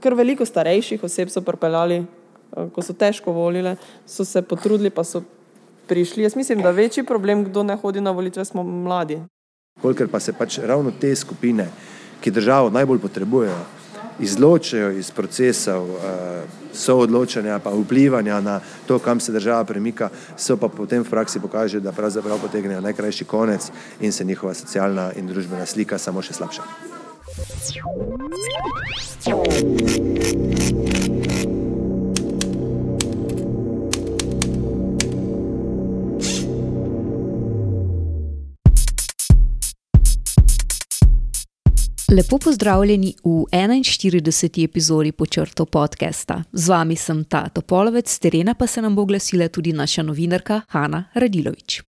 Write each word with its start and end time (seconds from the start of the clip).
Ker 0.00 0.14
veliko 0.14 0.46
starejših 0.46 1.04
oseb 1.04 1.28
so 1.28 1.42
pripeljali, 1.44 2.04
eh, 2.56 2.68
ko 2.72 2.82
so 2.82 2.92
težko 2.92 3.32
volile, 3.32 3.76
so 4.06 4.24
se 4.24 4.42
potrudili, 4.42 4.90
pa 4.90 5.04
so 5.04 5.22
prišli. 5.86 6.22
Jaz 6.22 6.36
mislim, 6.36 6.62
da 6.62 6.70
večji 6.70 7.04
problem, 7.04 7.44
kdo 7.44 7.62
ne 7.62 7.76
hodi 7.76 8.00
na 8.00 8.10
volitve, 8.10 8.44
smo 8.44 8.62
mladi. 8.62 9.20
Kolikor 9.82 10.08
pa 10.08 10.20
se 10.20 10.32
pač 10.32 10.58
ravno 10.58 10.92
te 11.00 11.16
skupine, 11.16 11.68
ki 12.20 12.30
državo 12.30 12.70
najbolj 12.70 12.98
potrebujejo, 12.98 13.58
izločijo 14.20 14.90
iz 14.90 15.10
procesov 15.10 15.88
uh, 15.90 16.00
soodločanja, 16.72 17.58
pa 17.58 17.70
vplivanja 17.70 18.40
na 18.40 18.60
to, 18.86 18.98
kam 18.98 19.20
se 19.20 19.32
država 19.32 19.64
premika, 19.64 20.10
so 20.36 20.56
pa 20.56 20.68
potem 20.68 21.02
v 21.02 21.10
praksi 21.10 21.40
pokaže, 21.40 21.80
da 21.80 21.92
pravzaprav 21.92 22.40
potegnejo 22.40 22.80
najkrajši 22.80 23.24
konec 23.24 23.70
in 24.00 24.12
se 24.12 24.24
njihova 24.24 24.54
socialna 24.54 25.12
in 25.16 25.26
družbena 25.26 25.66
slika 25.66 25.98
samo 25.98 26.22
še 26.22 26.32
slabša. 26.32 26.62
Lepo 27.32 27.48
pozdravljeni 42.38 43.14
v 43.24 43.44
41. 43.52 44.64
epizodi 44.64 45.12
počrtov 45.12 45.66
podcasta. 45.66 46.42
Z 46.52 46.68
vami 46.68 46.96
sem 46.96 47.24
ta 47.24 47.48
Topolovec, 47.48 48.10
z 48.10 48.18
terena 48.18 48.54
pa 48.54 48.66
se 48.66 48.82
nam 48.82 48.96
bo 48.96 49.04
glasila 49.04 49.48
tudi 49.48 49.72
naša 49.72 50.02
novinarka 50.02 50.60
Hanna 50.68 51.04
Radilovič. 51.14 51.91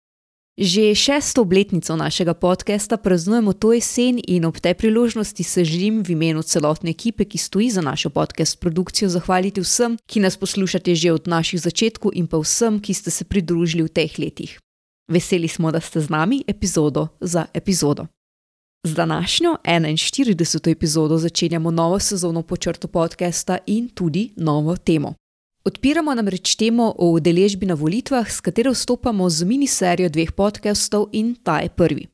Že 0.60 0.92
šesto 0.92 1.42
obletnico 1.48 1.96
našega 1.96 2.34
podcasta 2.34 2.98
praznujemo 2.98 3.54
to 3.54 3.72
jesen 3.74 4.20
in 4.28 4.46
ob 4.46 4.60
tej 4.60 4.74
priložnosti 4.74 5.44
se 5.44 5.64
želim 5.64 6.04
v 6.04 6.10
imenu 6.10 6.44
celotne 6.44 6.92
ekipe, 6.92 7.24
ki 7.26 7.38
stoji 7.38 7.70
za 7.70 7.82
našo 7.82 8.10
podcast 8.10 8.60
produkcijo, 8.60 9.10
zahvaliti 9.10 9.62
vsem, 9.62 9.96
ki 10.06 10.20
nas 10.20 10.36
poslušate 10.38 10.96
že 10.96 11.14
od 11.16 11.28
naših 11.28 11.62
začetkov 11.62 12.12
in 12.14 12.28
pa 12.28 12.38
vsem, 12.44 12.80
ki 12.84 12.94
ste 12.94 13.12
se 13.12 13.24
pridružili 13.24 13.88
v 13.88 13.88
teh 13.88 14.20
letih. 14.20 14.60
Veseli 15.08 15.48
smo, 15.48 15.72
da 15.72 15.80
ste 15.80 16.02
z 16.02 16.10
nami 16.10 16.44
epizodo 16.48 17.08
za 17.22 17.46
epizodo. 17.54 18.08
Z 18.84 18.94
današnjo 18.94 19.64
41. 19.64 20.72
epizodo 20.72 21.18
začenjamo 21.18 21.72
novo 21.72 22.00
sezono 22.00 22.42
počrto 22.42 22.88
podcasta 22.88 23.58
in 23.68 23.88
tudi 23.88 24.34
novo 24.36 24.76
temo. 24.76 25.16
Odpiramo 25.66 26.14
namreč 26.16 26.56
temo 26.56 26.94
o 26.98 27.10
udeležbi 27.12 27.66
na 27.68 27.76
volitvah, 27.76 28.32
s 28.32 28.40
katero 28.40 28.72
vstopamo 28.72 29.30
z 29.30 29.44
miniserijo 29.44 30.10
dveh 30.10 30.32
podcastov 30.32 31.10
in 31.12 31.36
ta 31.44 31.60
je 31.60 31.70
prvi. 31.70 32.06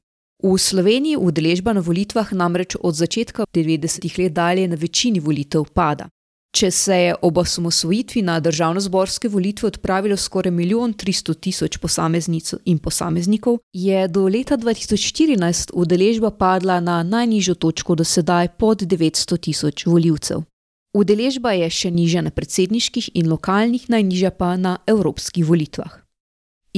V 0.43 0.57
Sloveniji 0.57 1.17
udeležba 1.17 1.73
na 1.73 1.81
volitvah 1.85 2.33
namreč 2.33 2.75
od 2.81 2.95
začetka 2.97 3.45
90-ih 3.53 4.17
let 4.19 4.33
dalje 4.33 4.67
na 4.67 4.75
večini 4.75 5.19
volitev 5.19 5.69
pada. 5.73 6.09
Če 6.55 6.71
se 6.71 6.97
je 6.97 7.15
ob 7.21 7.37
osamosvojitvi 7.37 8.21
na 8.21 8.39
državno-zborske 8.39 9.29
volitve 9.29 9.67
odpravilo 9.67 10.17
skoraj 10.17 10.51
milijon 10.51 10.93
300 10.93 11.37
tisoč 11.39 11.77
posameznic 11.77 12.53
in 12.65 12.79
posameznikov, 12.79 13.59
je 13.73 14.07
do 14.07 14.25
leta 14.27 14.57
2014 14.57 15.69
udeležba 15.73 16.31
padla 16.31 16.79
na 16.79 17.03
najnižjo 17.03 17.55
točko 17.55 17.95
do 17.95 18.03
sedaj 18.03 18.55
pod 18.57 18.81
900 18.81 19.39
tisoč 19.39 19.85
voljivcev. 19.85 20.41
Udeležba 20.95 21.51
je 21.51 21.67
še 21.67 21.89
nižja 21.91 22.21
na 22.23 22.31
predsedniških 22.31 23.09
in 23.19 23.27
lokalnih, 23.27 23.89
najnižja 23.91 24.31
pa 24.31 24.55
na 24.55 24.77
evropskih 24.87 25.43
volitvah. 25.43 25.91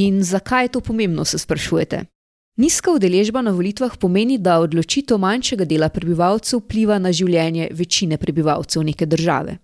In 0.01 0.23
zakaj 0.25 0.65
je 0.65 0.71
to 0.73 0.81
pomembno, 0.81 1.25
se 1.25 1.37
sprašujete? 1.37 2.05
Nizka 2.57 2.89
udeležba 2.89 3.43
na 3.45 3.53
volitvah 3.53 3.93
pomeni, 4.01 4.39
da 4.41 4.57
odločitev 4.65 5.21
manjšega 5.21 5.65
dela 5.69 5.91
prebivalcev 5.93 6.63
vpliva 6.63 6.97
na 6.97 7.11
življenje 7.13 7.69
večine 7.77 8.17
prebivalcev 8.17 8.81
neke 8.81 9.05
države. 9.05 9.59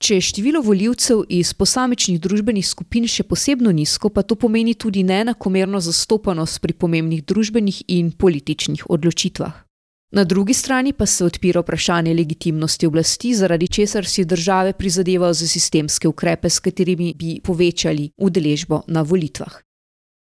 Če 0.00 0.14
je 0.16 0.26
število 0.28 0.60
voljivcev 0.64 1.24
iz 1.28 1.54
posamičnih 1.56 2.20
družbenih 2.20 2.64
skupin 2.64 3.08
še 3.08 3.24
posebno 3.24 3.72
nizko, 3.72 4.12
pa 4.12 4.20
to 4.20 4.36
pomeni 4.36 4.76
tudi 4.76 5.04
neenakomerno 5.08 5.80
zastopanost 5.80 6.60
pri 6.60 6.76
pomembnih 6.76 7.24
družbenih 7.24 7.82
in 7.88 8.12
političnih 8.12 8.84
odločitvah. 8.92 9.69
Na 10.12 10.24
drugi 10.24 10.54
strani 10.54 10.92
pa 10.92 11.06
se 11.06 11.24
odpira 11.24 11.60
vprašanje 11.60 12.14
legitimnosti 12.14 12.86
oblasti, 12.86 13.34
zaradi 13.34 13.68
česar 13.68 14.06
si 14.06 14.24
države 14.24 14.72
prizadevajo 14.72 15.32
za 15.32 15.46
sistemske 15.48 16.08
ukrepe, 16.08 16.50
s 16.50 16.58
katerimi 16.58 17.14
bi 17.14 17.40
povečali 17.44 18.10
udeležbo 18.16 18.82
na 18.86 19.02
volitvah. 19.02 19.60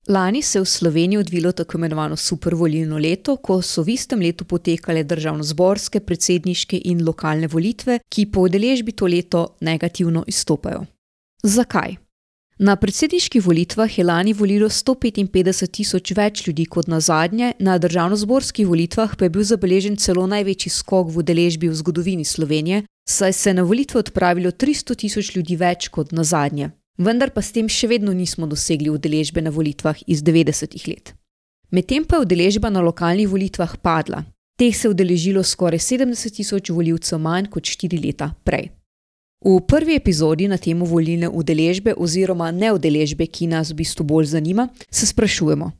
Lani 0.07 0.41
se 0.41 0.57
je 0.57 0.61
v 0.61 0.65
Sloveniji 0.65 1.17
odvilo 1.17 1.51
tako 1.51 1.77
imenovano 1.77 2.15
supervolilno 2.15 2.97
leto, 2.97 3.37
ko 3.37 3.61
so 3.61 3.83
v 3.83 3.89
istem 3.89 4.19
letu 4.19 4.45
potekale 4.45 5.03
državno-zborske, 5.03 5.99
predsedniške 5.99 6.81
in 6.85 7.05
lokalne 7.05 7.47
volitve, 7.47 7.99
ki 8.09 8.25
po 8.25 8.43
udeležbi 8.47 8.91
to 8.91 9.07
leto 9.07 9.45
negativno 9.61 10.23
izstopajo. 10.27 10.85
Zakaj? 11.43 12.02
Na 12.63 12.77
predsedniških 12.79 13.43
volitvah 13.43 13.97
je 13.97 14.03
lani 14.07 14.31
volilo 14.33 14.69
155 14.71 15.67
tisoč 15.67 16.11
več 16.15 16.45
ljudi 16.47 16.63
kot 16.71 16.87
na 16.87 17.01
zadnje, 17.03 17.49
na 17.59 17.73
državno-zborskih 17.75 18.67
volitvah 18.69 19.17
pa 19.19 19.25
je 19.25 19.31
bil 19.35 19.43
zabeležen 19.43 19.97
celo 19.99 20.23
največji 20.31 20.69
skok 20.71 21.09
v 21.11 21.19
udeležbi 21.19 21.67
v 21.67 21.75
zgodovini 21.75 22.23
Slovenije, 22.23 22.85
saj 23.09 23.33
se 23.33 23.49
je 23.49 23.53
na 23.57 23.65
volitve 23.67 23.99
odpravilo 23.99 24.51
300 24.63 24.95
tisoč 25.01 25.33
ljudi 25.35 25.57
več 25.59 25.89
kot 25.91 26.13
na 26.15 26.23
zadnje, 26.23 26.69
vendar 26.97 27.33
pa 27.35 27.43
s 27.43 27.51
tem 27.51 27.67
še 27.67 27.89
vedno 27.91 28.13
nismo 28.15 28.47
dosegli 28.47 28.87
udeležbe 28.93 29.43
na 29.43 29.51
volitvah 29.51 29.99
iz 30.07 30.23
90-ih 30.23 30.87
let. 30.87 31.11
Medtem 31.71 32.05
pa 32.07 32.21
je 32.21 32.29
udeležba 32.29 32.71
na 32.71 32.79
lokalnih 32.79 33.27
volitvah 33.27 33.75
padla. 33.75 34.23
Teh 34.55 34.71
se 34.71 34.87
je 34.87 34.93
udeležilo 34.95 35.43
skoraj 35.43 35.83
70 35.83 36.39
tisoč 36.39 36.71
voljivcev 36.71 37.19
manj 37.19 37.51
kot 37.51 37.67
4 37.67 37.99
leta 37.99 38.31
prej. 38.47 38.71
V 39.45 39.59
prvi 39.67 39.95
epizodi 39.95 40.47
na 40.47 40.57
temo 40.57 40.85
volilne 40.85 41.27
udeležbe 41.27 41.93
oziroma 41.97 42.47
neudeležbe, 42.51 43.27
ki 43.27 43.49
nas 43.51 43.71
v 43.71 43.81
bistvu 43.83 44.05
bolj 44.07 44.31
zanima, 44.31 44.69
se 44.89 45.05
sprašujemo, 45.05 45.71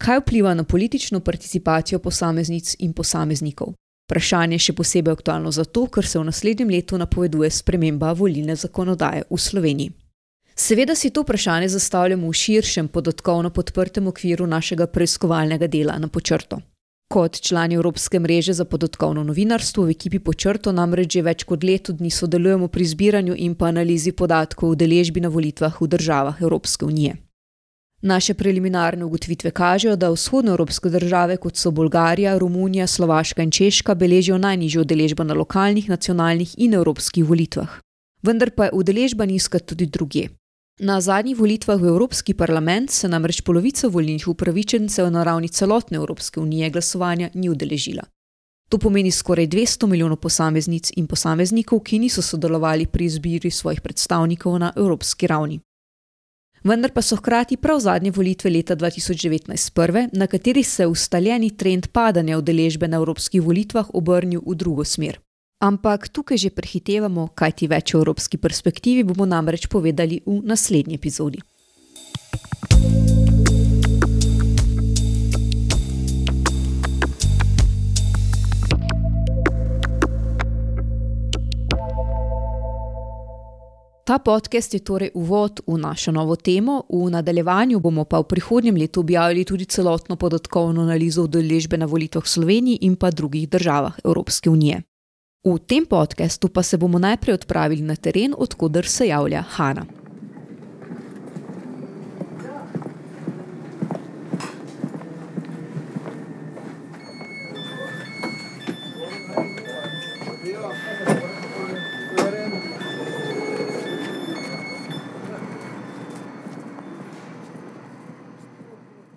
kaj 0.00 0.22
vpliva 0.22 0.54
na 0.54 0.64
politično 0.64 1.20
participacijo 1.20 1.98
posameznic 1.98 2.76
in 2.78 2.92
posameznikov. 2.96 3.74
Vprašanje 4.08 4.56
je 4.56 4.64
še 4.64 4.72
posebej 4.72 5.12
aktualno 5.12 5.52
zato, 5.52 5.84
ker 5.86 6.06
se 6.06 6.18
v 6.18 6.24
naslednjem 6.30 6.72
letu 6.72 6.96
napoveduje 6.98 7.50
sprememba 7.50 8.14
volilne 8.16 8.56
zakonodaje 8.56 9.28
v 9.30 9.38
Sloveniji. 9.38 9.92
Seveda 10.56 10.96
si 10.96 11.10
to 11.10 11.20
vprašanje 11.22 11.68
zastavljamo 11.68 12.28
v 12.28 12.40
širšem 12.40 12.88
podatkovno 12.88 13.50
podprtem 13.50 14.08
okviru 14.08 14.46
našega 14.46 14.86
preiskovalnega 14.86 15.68
dela 15.68 15.98
na 15.98 16.08
počrto. 16.08 16.58
Kot 17.10 17.40
člani 17.40 17.74
Evropske 17.74 18.18
mreže 18.18 18.52
za 18.52 18.64
podatkovno 18.64 19.24
novinarstvo 19.24 19.84
v 19.84 19.90
ekipi 19.90 20.18
počrto 20.22 20.70
namreč 20.72 21.16
že 21.16 21.22
več 21.26 21.42
kot 21.42 21.64
leto 21.66 21.92
dni 21.92 22.10
sodelujemo 22.10 22.68
pri 22.68 22.84
zbiranju 22.86 23.34
in 23.34 23.56
pa 23.58 23.66
analizi 23.66 24.12
podatkov 24.12 24.70
o 24.70 24.78
deležbi 24.78 25.20
na 25.20 25.28
volitvah 25.28 25.80
v 25.80 25.88
državah 25.90 26.38
Evropske 26.38 26.86
unije. 26.86 27.16
Naše 28.02 28.34
preliminarne 28.34 29.04
ugotovitve 29.04 29.50
kažejo, 29.50 29.96
da 29.96 30.12
vzhodnoevropske 30.14 30.88
države, 30.88 31.36
kot 31.36 31.56
so 31.56 31.70
Bolgarija, 31.70 32.38
Romunija, 32.38 32.86
Slovaška 32.86 33.42
in 33.42 33.50
Češka, 33.50 33.94
beležijo 33.94 34.38
najnižjo 34.38 34.86
udeležbo 34.86 35.24
na 35.24 35.34
lokalnih, 35.34 35.88
nacionalnih 35.88 36.54
in 36.58 36.78
evropskih 36.78 37.24
volitvah. 37.24 37.80
Vendar 38.22 38.54
pa 38.56 38.70
je 38.70 38.76
udeležba 38.78 39.26
nizka 39.26 39.58
tudi 39.58 39.86
drugje. 39.86 40.30
Na 40.82 40.96
zadnjih 41.00 41.36
volitvah 41.36 41.76
v 41.80 41.92
Evropski 41.92 42.32
parlament 42.34 42.90
se 42.90 43.08
namreč 43.08 43.42
polovica 43.44 43.88
volilnih 43.88 44.28
upravičencev 44.28 45.10
na 45.12 45.22
ravni 45.22 45.48
celotne 45.48 45.96
Evropske 45.96 46.40
unije 46.40 46.70
glasovanja 46.70 47.28
ni 47.34 47.50
udeležila. 47.50 48.02
To 48.70 48.78
pomeni 48.78 49.10
skoraj 49.10 49.46
200 49.46 49.86
milijonov 49.86 50.16
posameznic 50.16 50.90
in 50.96 51.06
posameznikov, 51.06 51.82
ki 51.84 51.98
niso 51.98 52.22
sodelovali 52.22 52.86
pri 52.86 53.04
izbiri 53.04 53.50
svojih 53.50 53.80
predstavnikov 53.80 54.58
na 54.58 54.72
evropski 54.76 55.26
ravni. 55.26 55.60
Vendar 56.64 56.92
pa 56.92 57.02
so 57.02 57.16
hkrati 57.16 57.56
prav 57.56 57.80
zadnje 57.80 58.10
volitve 58.10 58.50
leta 58.50 58.76
2019 58.76 59.72
prve, 59.74 60.08
na 60.12 60.26
kateri 60.26 60.62
se 60.62 60.82
je 60.82 60.86
ustaljeni 60.86 61.56
trend 61.56 61.86
padanja 61.92 62.38
udeležbe 62.38 62.88
na 62.88 62.96
evropskih 62.96 63.42
volitvah 63.42 63.86
obrnil 63.94 64.40
v 64.46 64.54
drugo 64.54 64.84
smer. 64.84 65.20
Ampak 65.60 66.08
tukaj 66.08 66.40
že 66.40 66.48
prehitevamo, 66.56 67.36
kaj 67.36 67.52
ti 67.52 67.66
več 67.68 67.92
o 67.92 68.00
evropski 68.00 68.40
perspektivi 68.40 69.04
bomo 69.04 69.28
namreč 69.28 69.68
povedali 69.68 70.22
v 70.24 70.40
naslednji 70.40 70.96
epizodi. 70.96 71.44
Ta 84.08 84.16
podcast 84.18 84.72
je 84.72 84.80
torej 84.80 85.12
uvod 85.12 85.60
v 85.68 85.76
našo 85.76 86.08
novo 86.08 86.40
temo, 86.40 86.88
v 86.88 87.12
nadaljevanju 87.12 87.84
bomo 87.84 88.08
pa 88.08 88.24
v 88.24 88.32
prihodnjem 88.32 88.80
letu 88.80 89.04
objavili 89.04 89.44
tudi 89.44 89.68
celotno 89.68 90.16
podatkovno 90.16 90.88
analizo 90.88 91.28
udeležbe 91.28 91.76
na 91.76 91.84
volitvah 91.84 92.24
v 92.24 92.32
Sloveniji 92.32 92.88
in 92.88 92.96
pa 92.96 93.12
drugih 93.12 93.44
državah 93.44 94.00
Evropske 94.00 94.48
unije. 94.48 94.88
V 95.40 95.56
tem 95.56 95.86
podkastu 95.88 96.52
pa 96.52 96.60
se 96.60 96.76
bomo 96.76 96.98
najprej 97.00 97.34
odpravili 97.34 97.80
na 97.80 97.96
teren, 97.96 98.34
odkuder 98.36 98.84
se 98.84 99.06
javlja 99.08 99.40
Hana. 99.40 99.86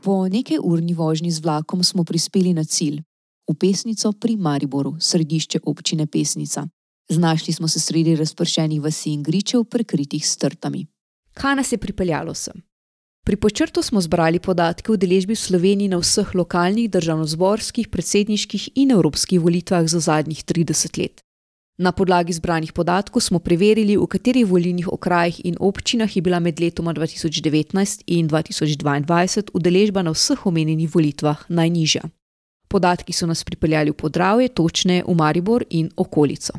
Po 0.03 0.27
nekaj 0.27 0.57
urni 0.63 0.93
vožnji 0.93 1.31
z 1.31 1.43
vlakom 1.43 1.83
smo 1.83 2.03
prispeli 2.03 2.53
na 2.53 2.63
cilj 2.63 3.03
v 3.47 3.55
Pesnico 3.59 4.11
pri 4.13 4.37
Mariboru, 4.37 4.95
središče 4.99 5.59
občine 5.65 6.07
Pesnica. 6.07 6.67
Znašli 7.09 7.53
smo 7.53 7.67
se 7.67 7.79
sredi 7.79 8.15
razpršenih 8.15 8.81
vasi 8.81 9.11
in 9.13 9.23
gričev, 9.23 9.63
prekritih 9.63 10.27
s 10.27 10.37
trtami. 10.37 10.85
Kaj 11.33 11.55
nas 11.55 11.71
je 11.71 11.77
pripeljalo 11.77 12.33
sem? 12.33 12.63
Pri 13.25 13.35
počrtu 13.35 13.81
smo 13.81 14.01
zbrali 14.01 14.39
podatke 14.39 14.91
o 14.91 14.95
deležbi 14.97 15.33
v 15.33 15.39
Sloveniji 15.39 15.87
na 15.87 15.97
vseh 15.97 16.35
lokalnih, 16.35 16.89
državnozborskih, 16.91 17.87
predsedniških 17.87 18.69
in 18.75 18.91
evropskih 18.91 19.39
volitvah 19.39 19.87
za 19.87 19.99
zadnjih 19.99 20.43
30 20.43 20.99
let. 20.99 21.21
Na 21.77 21.91
podlagi 21.91 22.33
zbranih 22.33 22.73
podatkov 22.73 23.21
smo 23.21 23.39
preverili, 23.39 23.97
v 23.97 24.07
katerih 24.07 24.45
volilnih 24.45 24.87
okrajih 24.91 25.39
in 25.45 25.55
občinah 25.59 26.15
je 26.15 26.21
bila 26.21 26.39
med 26.39 26.59
letoma 26.59 26.93
2019 26.93 28.03
in 28.07 28.27
2022 28.29 29.49
udeležba 29.53 30.03
na 30.03 30.11
vseh 30.11 30.45
omenjenih 30.45 30.95
volitvah 30.95 31.45
najnižja. 31.49 32.03
Podatki 32.73 33.13
so 33.13 33.27
nas 33.29 33.43
pripeljali 33.45 33.91
v 33.91 33.97
Podravje, 34.01 34.49
točneje 34.49 35.03
v 35.07 35.13
Maribor 35.13 35.63
in 35.69 35.91
okolico. 35.97 36.53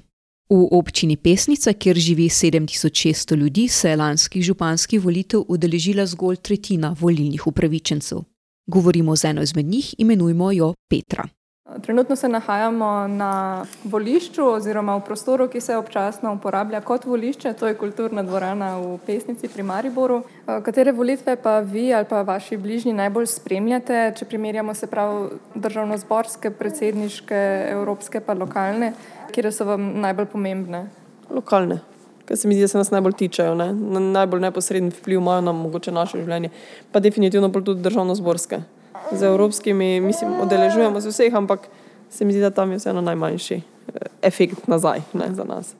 V 0.51 0.69
občini 0.71 1.17
Pesnica, 1.17 1.73
kjer 1.73 1.99
živi 1.99 2.29
7600 2.29 3.37
ljudi, 3.37 3.69
se 3.69 3.91
je 3.91 3.97
lanskih 3.97 4.43
županskih 4.43 5.01
volitev 5.03 5.43
udeležila 5.49 6.07
zgolj 6.07 6.37
tretjina 6.37 6.95
volilnih 7.01 7.47
upravičencev. 7.47 8.23
Govorimo 8.67 9.17
z 9.17 9.25
eno 9.25 9.43
izmed 9.43 9.67
njih, 9.67 9.95
imenujmo 9.99 10.53
jo 10.53 10.75
Petra. 10.91 11.29
Trenutno 11.83 12.17
se 12.17 12.29
nahajamo 12.29 13.07
na 13.09 13.65
volišču 13.85 14.45
oziroma 14.45 14.97
v 14.97 15.01
prostoru, 15.01 15.47
ki 15.49 15.61
se 15.61 15.77
občasno 15.77 16.35
uporablja 16.35 16.83
kot 16.85 17.07
volišče, 17.09 17.55
to 17.57 17.67
je 17.67 17.77
kulturna 17.81 18.23
dvorana 18.23 18.77
v 18.79 18.99
Pesnici 19.07 19.49
pri 19.49 19.63
Mariboru. 19.63 20.19
Katere 20.45 20.93
volitve 20.93 21.37
pa 21.37 21.59
vi 21.61 21.87
ali 21.95 22.05
pa 22.05 22.21
vaši 22.23 22.57
bližnji 22.57 22.93
najbolj 22.93 23.27
spremljate, 23.33 24.13
če 24.17 24.29
primerjamo 24.29 24.75
se 24.75 24.87
prav 24.87 25.31
državno-zborske, 25.55 26.51
predsedniške, 26.51 27.41
evropske 27.73 28.21
pa 28.21 28.37
lokalne, 28.37 28.93
kire 29.33 29.53
so 29.53 29.65
vam 29.65 29.89
najbolj 30.05 30.29
pomembne? 30.37 30.85
Lokalne, 31.33 31.81
ker 32.29 32.37
se 32.37 32.49
mi 32.49 32.61
zdi, 32.61 32.69
da 32.69 32.75
se 32.75 32.85
nas 32.85 32.93
najbolj 32.93 33.17
tičejo, 33.25 33.57
najbolj 33.57 34.47
neposreden 34.51 34.93
vpliv 35.01 35.25
imajo 35.25 35.49
na 35.49 35.57
mogoče 35.57 35.97
naše 35.97 36.21
življenje, 36.21 36.53
pa 36.93 37.01
definitivno 37.01 37.49
tudi 37.57 37.81
državno-zborske 37.81 38.63
z 39.13 39.23
evropskimi, 39.23 40.01
mislim, 40.01 40.41
odeležujemo 40.41 41.01
se 41.01 41.09
vseh, 41.09 41.35
ampak 41.35 41.69
se 42.11 42.25
mi 42.25 42.33
zdi, 42.33 42.41
da 42.41 42.51
tam 42.51 42.71
je 42.71 42.79
vseeno 42.79 43.01
najmanjši 43.01 43.55
eh, 43.55 43.63
efekt 44.23 44.69
nazaj 44.69 45.01
ne, 45.13 45.35
za 45.35 45.45
nas. 45.45 45.75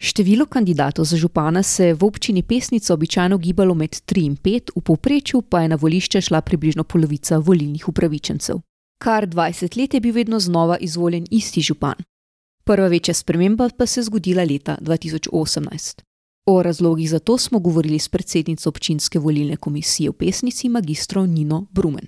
Število 0.00 0.46
kandidatov 0.46 1.04
za 1.04 1.16
župana 1.16 1.62
se 1.62 1.86
je 1.86 1.94
v 1.94 2.04
občini 2.04 2.42
Pesnica 2.42 2.94
običajno 2.94 3.38
gibalo 3.38 3.74
med 3.74 3.90
3 3.90 4.24
in 4.26 4.36
5, 4.36 4.70
v 4.76 4.80
povprečju 4.80 5.42
pa 5.42 5.60
je 5.60 5.68
na 5.68 5.76
volišče 5.76 6.20
šla 6.20 6.40
približno 6.40 6.84
polovica 6.84 7.38
volilnih 7.38 7.88
upravičencev. 7.88 8.60
Kar 9.02 9.26
20 9.26 9.78
let 9.80 9.94
je 9.94 10.00
bil 10.00 10.14
vedno 10.14 10.40
znova 10.40 10.76
izvoljen 10.78 11.26
isti 11.30 11.60
župan. 11.60 11.94
Prva 12.64 12.86
večja 12.88 13.14
sprememba 13.14 13.68
pa 13.78 13.86
se 13.86 14.00
je 14.00 14.04
zgodila 14.04 14.44
leta 14.44 14.76
2018. 14.80 16.02
O 16.46 16.62
razlogih 16.62 17.10
za 17.10 17.18
to 17.18 17.38
smo 17.38 17.58
govorili 17.58 17.98
s 17.98 18.08
predsednico 18.08 18.68
občinske 18.68 19.18
volilne 19.18 19.56
komisije 19.56 20.10
v 20.10 20.12
Pesnici, 20.12 20.68
magistro 20.68 21.26
Nino 21.26 21.66
Brumen. 21.70 22.06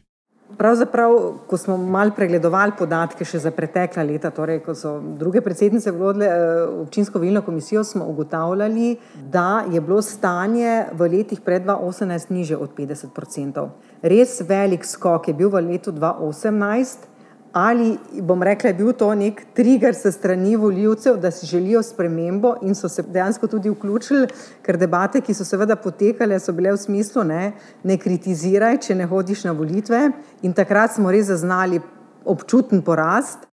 Pravzaprav, 0.60 1.14
ko 1.48 1.56
smo 1.56 1.76
malo 1.76 2.12
pregledovali 2.12 2.74
podatke 2.78 3.24
še 3.24 3.38
za 3.40 3.48
pretekla 3.48 4.02
leta, 4.04 4.28
torej 4.28 4.58
ko 4.60 4.74
so 4.76 4.98
druge 5.16 5.40
predsednice 5.40 5.88
vodile 5.96 6.26
eh, 6.28 6.64
občinsko 6.82 7.16
volilno 7.16 7.40
komisijo, 7.46 7.80
smo 7.84 8.04
ugotavljali, 8.04 8.90
da 9.32 9.64
je 9.72 9.80
bilo 9.80 10.02
stanje 10.04 10.90
v 10.92 11.08
letih 11.14 11.40
pred 11.40 11.64
2018 11.64 12.34
niže 12.36 12.60
od 12.60 12.76
50 12.76 13.08
odstotkov. 13.08 13.70
Res 14.02 14.36
velik 14.44 14.84
skok 14.84 15.32
je 15.32 15.34
bil 15.38 15.48
v 15.48 15.64
letu 15.64 15.96
2018, 15.96 17.08
ali 17.52 17.98
bom 18.22 18.42
rekla, 18.42 18.70
je 18.70 18.74
bil 18.74 18.92
to 18.92 19.14
nek 19.14 19.42
trigger 19.54 19.94
se 19.94 20.12
strani 20.12 20.56
voljivcev, 20.56 21.16
da 21.16 21.30
si 21.30 21.46
želijo 21.46 21.82
spremembo 21.82 22.54
in 22.62 22.74
so 22.74 22.88
se 22.88 23.02
dejansko 23.02 23.46
tudi 23.46 23.70
vključili, 23.70 24.26
ker 24.62 24.76
debate, 24.76 25.20
ki 25.20 25.34
so 25.34 25.44
seveda 25.44 25.76
potekale, 25.76 26.38
so 26.40 26.52
bile 26.52 26.72
v 26.72 26.78
smislu 26.78 27.24
ne, 27.24 27.52
ne 27.84 27.98
kritiziraj, 27.98 28.78
če 28.86 28.94
ne 28.94 29.06
hodiš 29.06 29.44
na 29.44 29.52
volitve 29.52 30.10
in 30.42 30.52
takrat 30.52 30.94
smo 30.94 31.10
res 31.10 31.26
zaznali 31.26 31.80
občuten 32.24 32.82
porast. 32.82 33.48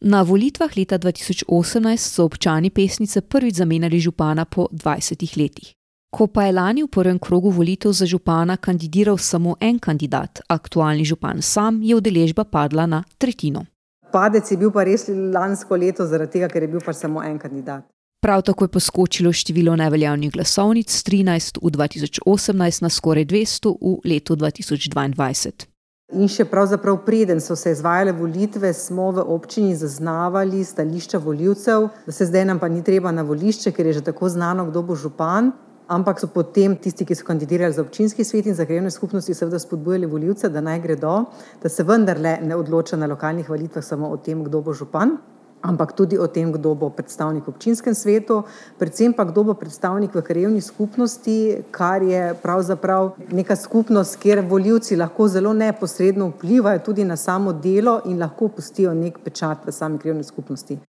Na 0.00 0.22
volitvah 0.22 0.72
leta 0.76 0.98
2018 0.98 1.96
so 1.96 2.24
občani 2.24 2.70
pesnice 2.70 3.20
prvič 3.20 3.56
zamenjali 3.56 4.00
župana 4.00 4.44
po 4.44 4.68
20 4.72 5.38
letih. 5.38 5.74
Ko 6.12 6.26
pa 6.26 6.44
je 6.44 6.52
lani 6.52 6.82
v 6.84 6.92
prvem 6.92 7.18
krogu 7.18 7.50
volitev 7.50 7.92
za 7.92 8.06
župana 8.06 8.56
kandidiral 8.56 9.16
samo 9.18 9.56
en 9.60 9.78
kandidat, 9.78 10.42
aktualni 10.48 11.04
župan 11.08 11.40
sam, 11.42 11.78
je 11.82 11.96
udeležba 11.96 12.44
padla 12.44 12.84
na 12.86 13.04
tretjino. 13.18 13.64
Padec 14.12 14.50
je 14.50 14.58
bil 14.60 14.68
pa 14.70 14.84
res 14.84 15.08
lansko 15.08 15.76
leto, 15.76 16.04
zaradi 16.04 16.32
tega, 16.36 16.50
ker 16.52 16.62
je 16.62 16.68
bil 16.68 16.84
pa 16.84 16.92
samo 16.92 17.22
en 17.24 17.38
kandidat. 17.38 17.88
Prav 18.20 18.42
tako 18.42 18.68
je 18.68 18.68
poskočilo 18.68 19.32
število 19.32 19.76
neveljavnih 19.76 20.32
glasovnic 20.36 20.92
z 20.92 21.00
13 21.08 21.62
v 21.62 21.72
2018 21.78 22.82
na 22.82 22.92
skoraj 22.92 23.24
200 23.24 23.74
v 23.80 23.96
letu 24.04 24.36
2022. 24.36 25.66
In 26.12 26.28
še 26.28 26.44
pravzaprav 26.44 27.00
preden 27.08 27.40
so 27.40 27.56
se 27.56 27.72
izvajale 27.72 28.12
volitve, 28.12 28.76
smo 28.76 29.10
v 29.16 29.24
občini 29.32 29.72
zaznavali 29.72 30.60
stališča 30.60 31.18
voljivcev, 31.18 31.88
da 32.04 32.12
se 32.12 32.28
zdaj 32.28 32.44
nam 32.52 32.60
pa 32.60 32.68
ni 32.68 32.84
treba 32.84 33.10
na 33.16 33.24
volišče, 33.24 33.72
ker 33.72 33.86
je 33.86 34.00
že 34.02 34.08
tako 34.12 34.28
znano, 34.28 34.68
kdo 34.68 34.82
bo 34.82 34.94
župan 34.94 35.54
ampak 35.92 36.20
so 36.20 36.28
potem 36.32 36.76
tisti, 36.76 37.04
ki 37.04 37.14
so 37.14 37.26
kandidirali 37.28 37.72
za 37.72 37.82
občinski 37.82 38.24
svet 38.24 38.46
in 38.46 38.54
za 38.54 38.64
krajevne 38.64 38.90
skupnosti, 38.90 39.34
seveda 39.34 39.58
spodbujali 39.58 40.06
voljivce, 40.06 40.48
da 40.48 40.60
naj 40.60 40.80
gredo, 40.80 41.24
da 41.62 41.68
se 41.68 41.84
vendarle 41.84 42.38
ne 42.42 42.56
odloča 42.56 42.96
na 42.96 43.06
lokalnih 43.06 43.48
volitvah 43.48 43.84
samo 43.84 44.08
o 44.08 44.16
tem, 44.16 44.44
kdo 44.44 44.60
bo 44.60 44.72
župan. 44.72 45.16
Ampak 45.62 45.92
tudi 45.94 46.18
o 46.18 46.26
tem, 46.26 46.50
kdo 46.52 46.74
bo 46.74 46.88
predstavnik 46.90 47.46
v 47.46 47.52
občinskem 47.52 47.94
svetu, 47.94 48.40
predvsem 48.78 49.12
pa 49.14 49.22
kdo 49.24 49.44
bo 49.44 49.54
predstavnik 49.54 50.14
v 50.14 50.22
krajevni 50.26 50.60
skupnosti, 50.60 51.62
kar 51.70 52.02
je 52.02 52.34
pravzaprav 52.42 53.12
neka 53.30 53.56
skupnost, 53.56 54.18
kjer 54.18 54.42
voljivci 54.42 54.98
lahko 54.98 55.28
zelo 55.28 55.52
neposredno 55.54 56.32
vplivajo 56.32 56.82
tudi 56.82 57.04
na 57.04 57.16
samo 57.16 57.52
delo 57.52 58.00
in 58.10 58.18
lahko 58.18 58.48
pustijo 58.48 58.94
nek 58.94 59.22
pečat 59.22 59.62
v 59.66 59.72
sami 59.72 60.02
krajevni 60.02 60.26
skupnosti. 60.26 60.80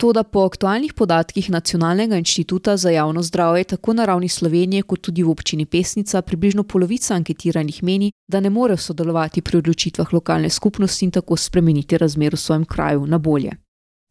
Toda 0.00 0.22
po 0.24 0.46
aktualnih 0.48 0.94
podatkih 0.96 1.50
Nacionalnega 1.50 2.16
inštituta 2.16 2.76
za 2.76 2.90
javno 2.90 3.22
zdravje, 3.22 3.64
tako 3.64 3.92
na 3.92 4.04
ravni 4.04 4.28
Slovenije, 4.28 4.82
kot 4.82 5.00
tudi 5.00 5.22
v 5.22 5.30
občini 5.30 5.66
Pesnica, 5.66 6.22
približno 6.22 6.62
polovica 6.62 7.14
anketiranih 7.14 7.82
meni, 7.82 8.12
da 8.28 8.40
ne 8.40 8.50
morejo 8.50 8.76
sodelovati 8.76 9.42
pri 9.42 9.58
odločitvah 9.58 10.12
lokalne 10.12 10.50
skupnosti 10.50 11.04
in 11.04 11.10
tako 11.10 11.36
spremeniti 11.36 11.98
razmer 11.98 12.34
v 12.34 12.38
svojem 12.38 12.64
kraju 12.64 13.06
na 13.06 13.18
bolje. 13.18 13.52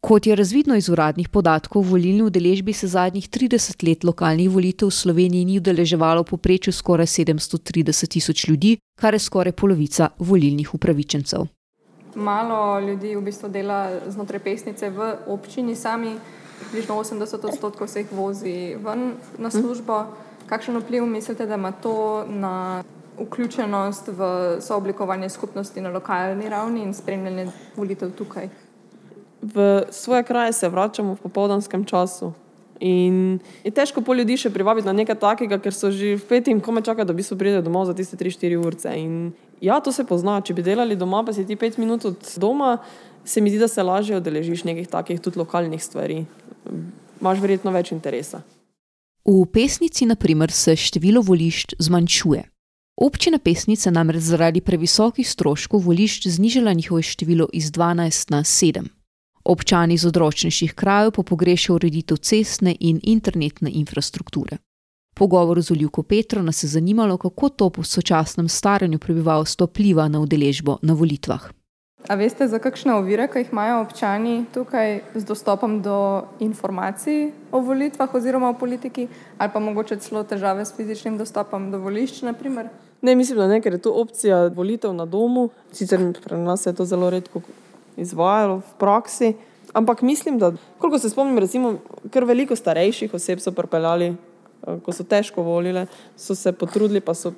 Kot 0.01 0.27
je 0.27 0.35
razvidno 0.35 0.75
iz 0.75 0.89
uradnih 0.89 1.29
podatkov, 1.29 1.83
v 1.83 1.89
volilni 1.89 2.23
udeležbi 2.23 2.73
se 2.73 2.87
zadnjih 2.87 3.29
30 3.29 3.87
let 3.89 4.03
lokalnih 4.03 4.49
volitev 4.49 4.87
v 4.87 4.93
Sloveniji 4.93 5.45
ni 5.45 5.57
udeleževalo 5.57 6.23
poprečju 6.23 6.73
skoraj 6.73 7.05
730 7.05 8.07
tisoč 8.07 8.47
ljudi, 8.47 8.77
kar 8.99 9.13
je 9.13 9.19
skoraj 9.19 9.51
polovica 9.51 10.09
volilnih 10.19 10.75
upravičencev 10.75 11.47
malo 12.15 12.79
ljudi 12.79 13.15
v 13.15 13.21
bistvu 13.21 13.49
dela 13.49 13.89
znotraj 14.07 14.39
pesnice 14.39 14.89
v 14.89 15.15
občini, 15.27 15.75
sami 15.75 16.15
približno 16.59 16.95
80 16.95 17.45
odstotkov 17.45 17.87
se 17.87 17.99
jih 17.99 18.11
vozi 18.11 18.75
ven 18.75 19.13
na 19.37 19.51
službo. 19.51 20.03
Kakšen 20.49 20.77
vpliv 20.77 21.05
mislite, 21.05 21.45
da 21.45 21.55
ima 21.55 21.71
to 21.71 22.25
na 22.27 22.83
vključenost 23.19 24.07
v 24.07 24.21
sooblikovanje 24.61 25.29
skupnosti 25.29 25.81
na 25.81 25.89
lokalni 25.89 26.49
ravni 26.49 26.83
in 26.83 26.93
spremljanje 26.93 27.47
volitev 27.75 28.11
tukaj? 28.11 28.49
V 29.41 29.83
svoje 29.89 30.23
kraje 30.23 30.53
se 30.53 30.69
vračamo 30.69 31.13
v 31.13 31.21
popoldanskem 31.21 31.85
času. 31.85 32.33
In 32.79 33.39
je 33.63 33.71
težko 33.75 34.01
po 34.01 34.15
ljudi 34.15 34.37
še 34.39 34.49
privabiti 34.55 34.87
na 34.87 34.95
nekaj 34.95 35.17
takega, 35.19 35.59
ker 35.59 35.75
so 35.75 35.91
že 35.91 36.15
v 36.15 36.25
peti 36.29 36.51
in 36.51 36.61
kome 36.63 36.79
čakajo, 36.81 37.09
da 37.09 37.15
bi 37.15 37.25
so 37.25 37.35
prišli 37.35 37.63
domov 37.65 37.89
za 37.89 37.95
tiste 37.95 38.15
3-4 38.15 38.55
urce. 38.55 38.93
In 38.95 39.33
ja, 39.59 39.81
to 39.83 39.91
se 39.91 40.07
pozna. 40.07 40.39
Če 40.39 40.55
bi 40.55 40.63
delali 40.63 40.95
doma, 40.95 41.23
pa 41.27 41.35
si 41.35 41.43
ti 41.43 41.59
5 41.59 41.79
minut 41.79 42.07
od 42.07 42.31
doma, 42.39 42.77
se 43.27 43.43
mi 43.43 43.51
zdi, 43.51 43.59
da 43.59 43.67
se 43.67 43.83
lažje 43.83 44.15
odeležiš 44.15 44.63
nekih 44.63 44.87
takih 44.87 45.19
tudi 45.19 45.39
lokalnih 45.39 45.83
stvari. 45.83 46.23
Imáš 47.19 47.43
verjetno 47.43 47.75
več 47.75 47.91
interesa. 47.91 48.39
V 49.27 49.43
pesnici, 49.51 50.07
na 50.07 50.15
primer, 50.15 50.51
se 50.51 50.77
število 50.79 51.21
volišč 51.21 51.75
zmanjšuje. 51.83 52.45
Občina 52.99 53.39
pesnice 53.39 53.91
namreč 53.91 54.23
zaradi 54.27 54.63
previsokih 54.63 55.27
stroškov 55.27 55.83
volišč 55.83 56.27
znižala 56.27 56.73
njihovo 56.73 57.01
število 57.03 57.47
iz 57.53 57.71
12 57.71 58.31
na 58.31 58.43
7. 58.43 58.87
Občani 59.49 59.93
iz 59.93 60.05
odročnejših 60.05 60.73
krajev 60.77 61.11
pa 61.11 61.23
pogrešajo 61.25 61.75
ureditev 61.75 62.17
cestne 62.21 62.75
in 62.79 62.99
internetne 63.03 63.71
infrastrukture. 63.73 64.57
Po 65.15 65.27
govoru 65.27 65.61
z 65.61 65.71
Uljuko 65.71 66.03
Petro 66.03 66.41
nas 66.41 66.63
je 66.63 66.67
zanimalo, 66.67 67.17
kako 67.17 67.49
to 67.49 67.69
po 67.69 67.83
sočasnem 67.83 68.49
staranju 68.49 68.99
prebivalstva 68.99 69.65
vpliva 69.65 70.07
na 70.07 70.19
udeležbo 70.19 70.77
na 70.81 70.93
volitvah. 70.93 71.49
A 72.07 72.15
veste, 72.15 72.47
za 72.47 72.59
kakšne 72.59 72.93
ovire, 72.93 73.25
ki 73.27 73.41
jih 73.41 73.49
imajo 73.51 73.79
občani 73.81 74.45
tukaj 74.53 75.01
z 75.15 75.25
dostopom 75.25 75.81
do 75.81 75.97
informacij 76.39 77.31
o 77.51 77.59
volitvah 77.59 78.13
oziroma 78.15 78.49
o 78.49 78.53
politiki, 78.53 79.07
ali 79.37 79.49
pa 79.53 79.59
mogoče 79.59 79.97
celo 79.97 80.23
težave 80.23 80.65
s 80.65 80.75
fizičnim 80.77 81.17
dostopom 81.17 81.71
do 81.71 81.79
volišč? 81.79 82.21
Naprimer? 82.21 82.69
Ne, 83.01 83.15
mislim, 83.15 83.41
da 83.41 83.47
ne, 83.47 83.61
ker 83.61 83.73
je 83.73 83.81
to 83.81 83.97
opcija 83.97 84.47
volitev 84.47 84.93
na 84.93 85.05
domu. 85.05 85.49
Sicer 85.71 86.13
pri 86.23 86.37
nas 86.37 86.65
je 86.65 86.75
to 86.75 86.85
zelo 86.85 87.09
redko 87.09 87.41
izvajalo 87.99 88.61
v 88.63 88.73
praksi. 88.79 89.33
Ampak 89.73 90.01
mislim, 90.01 90.39
da, 90.39 90.53
koliko 90.77 90.99
se 90.99 91.09
spomnim, 91.09 91.37
recimo, 91.37 91.75
kar 92.11 92.25
veliko 92.25 92.55
starejših 92.55 93.13
oseb 93.13 93.39
so 93.39 93.51
pripeljali, 93.51 94.13
eh, 94.13 94.79
ko 94.85 94.95
so 94.95 95.03
težko 95.03 95.45
volile, 95.45 95.85
so 96.17 96.35
se 96.35 96.51
potrudili, 96.51 97.01
pa 97.01 97.13
so 97.13 97.33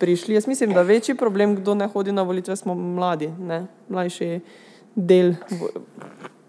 prišli. 0.00 0.34
Jaz 0.34 0.46
mislim, 0.46 0.72
da 0.74 0.82
večji 0.82 1.14
problem, 1.14 1.56
kdo 1.56 1.74
ne 1.74 1.86
hodi 1.86 2.12
na 2.12 2.22
volitve, 2.22 2.56
smo 2.56 2.74
mladi, 2.74 3.28
ne? 3.38 3.66
mlajši 3.88 4.40
del 4.94 5.34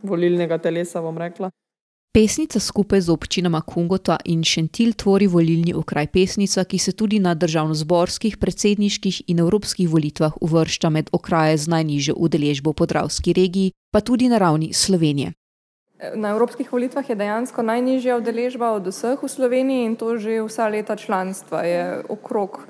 volilnega 0.04 0.58
telesa, 0.58 1.02
bom 1.02 1.18
rekla. 1.18 1.52
Pesnica 2.12 2.60
skupaj 2.60 3.02
z 3.02 3.10
občinama 3.10 3.62
Kungota 3.62 4.18
in 4.28 4.44
Šentil 4.44 4.92
tvori 5.00 5.28
volilni 5.32 5.72
okraj 5.74 6.08
Pesnica, 6.12 6.64
ki 6.68 6.78
se 6.78 6.92
tudi 6.92 7.20
na 7.24 7.32
državno-zborskih, 7.36 8.36
predsedniških 8.36 9.22
in 9.32 9.40
evropskih 9.40 9.88
volitvah 9.90 10.36
uvršča 10.42 10.90
med 10.90 11.08
okraje 11.16 11.58
z 11.58 11.72
najnižjo 11.72 12.16
udeležbo 12.18 12.74
podravski 12.74 13.34
regiji, 13.34 13.72
pa 13.96 14.02
tudi 14.04 14.28
na 14.28 14.38
ravni 14.44 14.74
Slovenije. 14.74 15.32
Na 16.16 16.36
evropskih 16.36 16.74
volitvah 16.74 17.10
je 17.10 17.16
dejansko 17.16 17.64
najnižja 17.64 18.18
udeležba 18.20 18.76
od 18.76 18.92
vseh 18.92 19.16
v 19.24 19.32
Sloveniji 19.32 19.86
in 19.86 19.96
to 19.96 20.18
že 20.18 20.44
vsa 20.44 20.68
leta 20.68 21.00
članstva. 21.00 21.64
Je 21.64 22.04
okrog 22.10 22.68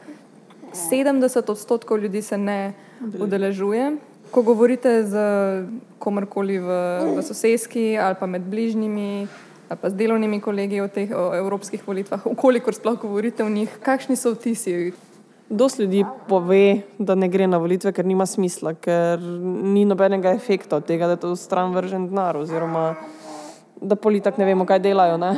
70 0.69 1.51
odstotkov 1.51 1.97
ljudi 1.97 2.21
se 2.21 2.37
ne 2.37 2.73
udeležuje. 3.19 4.10
Ko 4.31 4.41
govorite 4.41 5.03
z 5.03 5.13
komarkoli 5.99 6.57
v, 6.59 6.69
v 7.17 7.23
sosedski 7.23 7.97
ali 7.99 8.15
pa 8.19 8.25
med 8.25 8.41
bližnjimi 8.47 9.27
ali 9.69 9.79
pa 9.79 9.89
z 9.89 9.95
delovnimi 9.95 10.39
kolegi 10.39 10.81
o 10.81 10.87
teh 10.87 11.11
o 11.15 11.31
evropskih 11.35 11.83
volitvah, 11.87 12.25
ukolikor 12.27 12.75
sploh 12.75 12.99
govorite 12.99 13.43
o 13.43 13.49
njih, 13.49 13.71
kakšni 13.83 14.15
so 14.15 14.33
vtisi? 14.35 14.91
Dosti 15.49 15.83
ljudi 15.83 16.03
pove, 16.27 16.81
da 16.99 17.15
ne 17.15 17.27
gre 17.27 17.47
na 17.47 17.57
volitve, 17.59 17.91
ker 17.95 18.07
nima 18.07 18.25
smisla, 18.27 18.73
ker 18.75 19.19
ni 19.73 19.85
nobenega 19.87 20.31
efekta 20.35 20.79
od 20.79 20.87
tega, 20.87 21.07
da 21.07 21.15
je 21.15 21.23
to 21.23 21.35
stran 21.35 21.71
vržen 21.75 22.07
denar, 22.07 22.39
oziroma 22.39 22.95
da 23.81 23.95
politik 23.95 24.37
ne 24.37 24.47
vemo, 24.47 24.67
kaj 24.67 24.79
delajo. 24.79 25.17
Ne? 25.19 25.35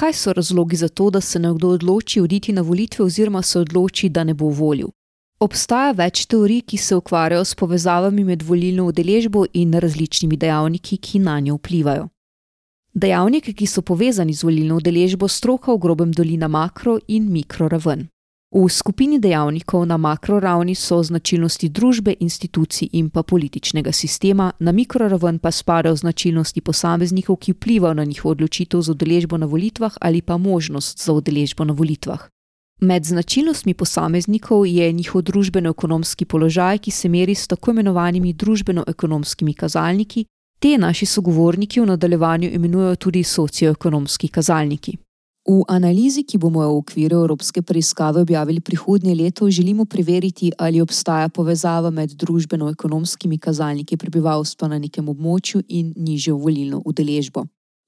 Kaj 0.00 0.12
so 0.12 0.32
razlogi 0.32 0.76
za 0.76 0.88
to, 0.88 1.10
da 1.10 1.20
se 1.20 1.38
nekdo 1.38 1.68
odloči 1.68 2.20
oditi 2.20 2.52
na 2.52 2.62
volitve 2.62 3.04
oziroma 3.04 3.42
se 3.42 3.58
odloči, 3.58 4.08
da 4.08 4.24
ne 4.24 4.34
bo 4.34 4.48
volil? 4.48 4.88
Obstaja 5.40 5.92
več 5.92 6.22
teorij, 6.26 6.62
ki 6.62 6.76
se 6.76 6.96
ukvarjajo 6.96 7.44
s 7.44 7.54
povezavami 7.54 8.24
med 8.24 8.42
volilno 8.42 8.86
udeležbo 8.88 9.44
in 9.52 9.74
različnimi 9.74 10.36
dejavniki, 10.36 10.96
ki 10.96 11.18
na 11.18 11.34
njo 11.40 11.58
vplivajo. 11.58 12.08
Dejavniki, 12.94 13.52
ki 13.52 13.66
so 13.66 13.82
povezani 13.82 14.32
z 14.32 14.48
volilno 14.48 14.80
udeležbo, 14.80 15.28
stroka 15.28 15.72
v 15.72 15.78
grobem 15.78 16.16
dolina 16.16 16.48
makro 16.48 16.96
in 17.08 17.28
mikro 17.32 17.68
raven. 17.68 18.08
V 18.50 18.66
skupini 18.68 19.18
dejavnikov 19.22 19.86
na 19.86 19.96
makroravni 19.96 20.74
so 20.74 21.02
značilnosti 21.02 21.68
družbe, 21.68 22.14
institucij 22.20 22.88
in 22.92 23.10
pa 23.10 23.22
političnega 23.22 23.92
sistema, 23.92 24.52
na 24.58 24.72
mikroraven 24.72 25.38
pa 25.38 25.50
spadajo 25.50 25.96
značilnosti 25.96 26.60
posameznikov, 26.60 27.36
ki 27.36 27.52
vplivajo 27.52 27.94
na 27.94 28.04
njihovo 28.04 28.32
odločitev 28.32 28.80
za 28.80 28.92
udeležbo 28.92 29.36
na 29.36 29.46
volitvah 29.46 29.94
ali 30.00 30.22
pa 30.22 30.36
možnost 30.36 31.04
za 31.04 31.12
udeležbo 31.12 31.64
na 31.64 31.72
volitvah. 31.72 32.26
Med 32.80 33.04
značilnostmi 33.04 33.74
posameznikov 33.74 34.66
je 34.66 34.92
njihov 34.92 35.22
družbeno-ekonomski 35.22 36.24
položaj, 36.24 36.78
ki 36.78 36.90
se 36.90 37.08
meri 37.08 37.34
s 37.34 37.46
tako 37.46 37.70
imenovanimi 37.70 38.32
družbeno-ekonomskimi 38.32 39.54
kazalniki, 39.54 40.24
te 40.58 40.78
naši 40.78 41.06
sogovorniki 41.06 41.80
v 41.80 41.86
nadaljevanju 41.86 42.50
imenujejo 42.50 42.96
tudi 42.96 43.24
socioekonomski 43.24 44.28
kazalniki. 44.28 44.96
V 45.48 45.64
analizi, 45.68 46.22
ki 46.22 46.38
bomo 46.38 46.60
v 46.60 46.76
okviru 46.78 47.22
Evropske 47.24 47.62
preiskave 47.62 48.20
objavili 48.20 48.60
prihodnje 48.60 49.14
leto, 49.14 49.50
želimo 49.50 49.84
preveriti, 49.84 50.52
ali 50.58 50.80
obstaja 50.80 51.28
povezava 51.28 51.90
med 51.90 52.12
družbeno-ekonomskimi 52.12 53.38
kazalniki 53.38 53.96
prebivalstva 53.96 54.68
na 54.68 54.78
nekem 54.78 55.08
območju 55.08 55.62
in 55.68 55.94
nižjo 55.96 56.36
volilno 56.36 56.82
udeležbo. 56.84 57.46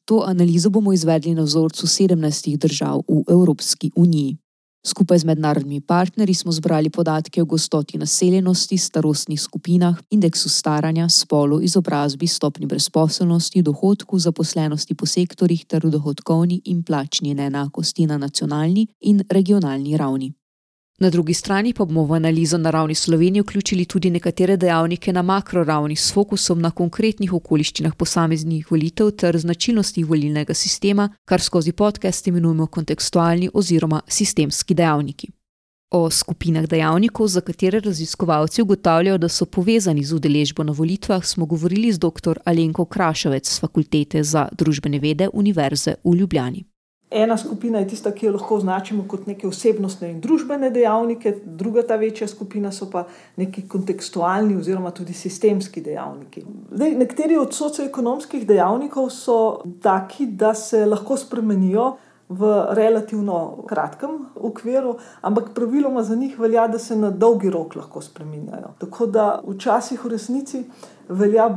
To 0.08 0.24
analizo 0.26 0.70
bomo 0.70 0.92
izvedli 0.92 1.34
na 1.34 1.42
vzorcu 1.42 1.86
17 1.86 2.56
držav 2.56 3.04
v 3.08 3.22
Evropski 3.28 3.92
uniji. 3.96 4.41
Skupaj 4.86 5.18
z 5.18 5.24
mednarodnimi 5.24 5.80
partnerji 5.80 6.34
smo 6.34 6.52
zbrali 6.52 6.90
podatke 6.90 7.42
o 7.42 7.44
gostoti 7.44 7.98
naseljenosti, 7.98 8.78
starostnih 8.78 9.40
skupinah, 9.40 9.98
indeksu 10.10 10.48
staranja, 10.48 11.08
spolu, 11.08 11.60
izobrazbi, 11.60 12.26
stopni 12.26 12.66
brezposelnosti, 12.66 13.62
dohodku, 13.62 14.18
zaposlenosti 14.18 14.94
po 14.94 15.06
sektorjih 15.06 15.64
ter 15.64 15.86
dohodkovni 15.86 16.60
in 16.64 16.82
plačni 16.82 17.34
neenakosti 17.34 18.06
na 18.06 18.18
nacionalni 18.18 18.86
in 19.00 19.22
regionalni 19.30 19.96
ravni. 19.96 20.32
Na 21.02 21.10
drugi 21.10 21.34
strani 21.34 21.72
pa 21.74 21.84
bomo 21.84 22.04
v 22.06 22.14
analizo 22.14 22.58
na 22.58 22.70
ravni 22.70 22.94
Slovenije 22.94 23.42
vključili 23.42 23.84
tudi 23.84 24.10
nekatere 24.10 24.56
dejavnike 24.56 25.12
na 25.12 25.22
makroravni 25.22 25.96
s 25.96 26.12
fokusom 26.14 26.60
na 26.60 26.70
konkretnih 26.70 27.32
okoliščinah 27.32 27.96
posameznih 27.98 28.70
volitev 28.70 29.10
ter 29.10 29.38
značilnostih 29.38 30.06
volilnega 30.06 30.54
sistema, 30.54 31.08
kar 31.24 31.40
skozi 31.40 31.72
podcast 31.72 32.26
imenujemo 32.26 32.66
kontekstualni 32.66 33.50
oziroma 33.54 34.00
sistemski 34.08 34.74
dejavniki. 34.74 35.28
O 35.90 36.10
skupinah 36.10 36.70
dejavnikov, 36.70 37.26
za 37.26 37.40
katere 37.40 37.80
raziskovalci 37.80 38.62
ugotavljajo, 38.62 39.18
da 39.18 39.28
so 39.28 39.44
povezani 39.44 40.04
z 40.04 40.14
udeležbo 40.14 40.62
na 40.62 40.72
volitvah, 40.72 41.24
smo 41.24 41.46
govorili 41.46 41.92
z 41.92 41.98
dr. 41.98 42.38
Alenko 42.44 42.84
Krašovec 42.84 43.50
z 43.50 43.60
Fakultete 43.60 44.22
za 44.22 44.48
družbene 44.52 44.98
vede 44.98 45.28
Univerze 45.32 45.94
v 46.04 46.14
Ljubljani. 46.14 46.64
Ena 47.12 47.36
skupina 47.36 47.78
je 47.78 47.88
tista, 47.88 48.10
ki 48.12 48.26
jo 48.26 48.32
lahko 48.32 48.56
označimo 48.56 49.04
kot 49.08 49.26
neke 49.26 49.46
osebnostne 49.46 50.10
in 50.10 50.20
družbene 50.20 50.70
dejavnike, 50.70 51.34
druga 51.44 51.82
ta 51.86 51.96
večja 51.96 52.28
skupina 52.28 52.72
so 52.72 52.88
pa 52.90 53.04
neki 53.36 53.66
kontekstualni 53.68 54.56
oziroma 54.56 54.90
tudi 54.90 55.12
sistemski 55.12 55.82
dejavniki. 55.84 56.44
Zdaj, 56.70 56.94
nekateri 57.02 57.36
od 57.36 57.54
socioekonomskih 57.54 58.46
dejavnikov 58.48 59.10
so 59.10 59.36
taki, 59.82 60.26
da 60.26 60.54
se 60.54 60.86
lahko 60.86 61.16
spremenijo 61.16 61.92
v 62.32 62.52
relativno 62.70 63.64
kratkem 63.68 64.10
okviru, 64.36 64.96
ampak 65.20 65.52
praviloma 65.54 66.02
za 66.02 66.14
njih 66.16 66.38
velja, 66.38 66.66
da 66.68 66.78
se 66.78 66.96
na 66.96 67.10
dolgi 67.10 67.50
rok 67.50 67.76
lahko 67.76 68.00
spremenjajo. 68.00 68.72
Tako 68.78 69.06
da 69.06 69.26
včasih 69.46 70.04
v 70.04 70.08
resnici 70.08 70.64
velja 71.08 71.50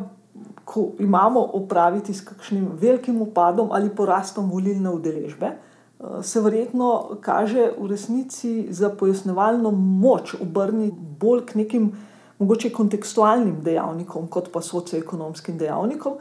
ko 0.65 0.89
imamo 1.00 1.50
opraviti 1.54 2.13
s 2.13 2.22
kakšnim 2.25 2.68
velikim 2.82 3.22
upadom 3.22 3.70
ali 3.72 3.89
porastom 3.89 4.50
volilne 4.51 4.89
udeležbe, 4.89 5.46
eh, 5.46 6.24
se 6.24 6.42
verjetno 6.42 7.18
kaže 7.22 7.72
v 7.80 7.88
resnici 7.88 8.68
za 8.70 8.89
pojasnevalno 8.89 9.72
moč 9.72 10.36
obrniti 10.42 10.98
bolj 11.20 11.46
k 11.46 11.56
nekim 11.56 11.92
mogoče 12.39 12.70
kontekstualnim 12.70 13.62
dejavnikom, 13.63 14.27
kot 14.27 14.51
pa 14.51 14.62
socioekonomskim 14.62 15.58
dejavnikom. 15.58 16.18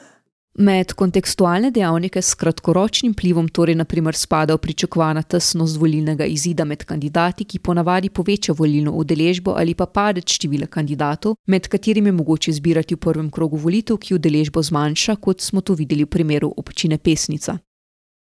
Med 0.54 0.92
kontekstualne 0.94 1.72
dejavnike 1.74 2.20
s 2.22 2.36
kratkoročnim 2.38 3.12
vplivom 3.12 3.48
torej 3.48 3.74
naprimer 3.74 4.14
spadajo 4.14 4.58
pričakovana 4.58 5.22
tesnost 5.22 5.80
volilnega 5.80 6.24
izida 6.24 6.64
med 6.64 6.84
kandidati, 6.84 7.44
ki 7.44 7.58
ponavadi 7.58 8.08
poveča 8.08 8.52
volilno 8.52 8.92
udeležbo 8.92 9.56
ali 9.58 9.74
pa 9.74 9.86
padec 9.86 10.30
števila 10.30 10.66
kandidatov, 10.66 11.34
med 11.46 11.66
katerimi 11.68 12.08
je 12.08 12.12
mogoče 12.12 12.50
izbirati 12.50 12.94
v 12.94 12.98
prvem 12.98 13.30
krogu 13.30 13.56
volitev, 13.56 13.98
ki 13.98 14.14
udeležbo 14.14 14.62
zmanjša, 14.62 15.16
kot 15.16 15.40
smo 15.40 15.60
to 15.60 15.74
videli 15.74 16.04
v 16.04 16.10
primeru 16.10 16.52
občine 16.56 16.98
Pesnica. 16.98 17.58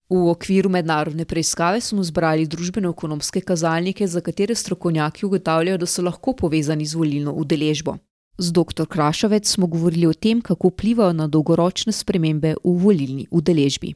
V 0.10 0.28
okviru 0.30 0.70
mednarodne 0.70 1.26
preiskave 1.26 1.80
smo 1.82 2.04
zbrali 2.04 2.48
družbeno-ekonomske 2.48 3.42
kazalnike, 3.42 4.08
za 4.08 4.22
katere 4.22 4.56
strokovnjaki 4.56 5.26
ugotavljajo, 5.26 5.78
da 5.78 5.86
so 5.86 6.02
lahko 6.02 6.34
povezani 6.34 6.86
z 6.86 6.96
volilno 6.96 7.32
udeležbo. 7.32 7.96
Z 8.40 8.52
dr. 8.52 8.88
Krašovec 8.88 9.48
smo 9.52 9.68
govorili 9.68 10.08
o 10.08 10.14
tem, 10.14 10.42
kako 10.42 10.68
vplivajo 10.68 11.14
na 11.14 11.28
dolgoročne 11.28 11.92
spremembe 11.92 12.54
v 12.64 12.72
volilni 12.72 13.26
udeležbi. 13.32 13.92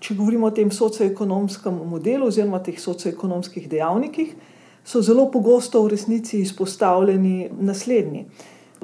Če 0.00 0.14
govorimo 0.14 0.46
o 0.46 0.52
tem 0.52 0.68
socioekonomskem 0.70 1.78
modelu 1.88 2.28
oziroma 2.28 2.60
teh 2.60 2.76
socioekonomskih 2.76 3.64
dejavnikih, 3.68 4.34
so 4.84 5.00
zelo 5.00 5.30
pogosto 5.32 5.80
v 5.86 5.94
resnici 5.94 6.42
izpostavljeni 6.44 7.48
naslednji. 7.60 8.26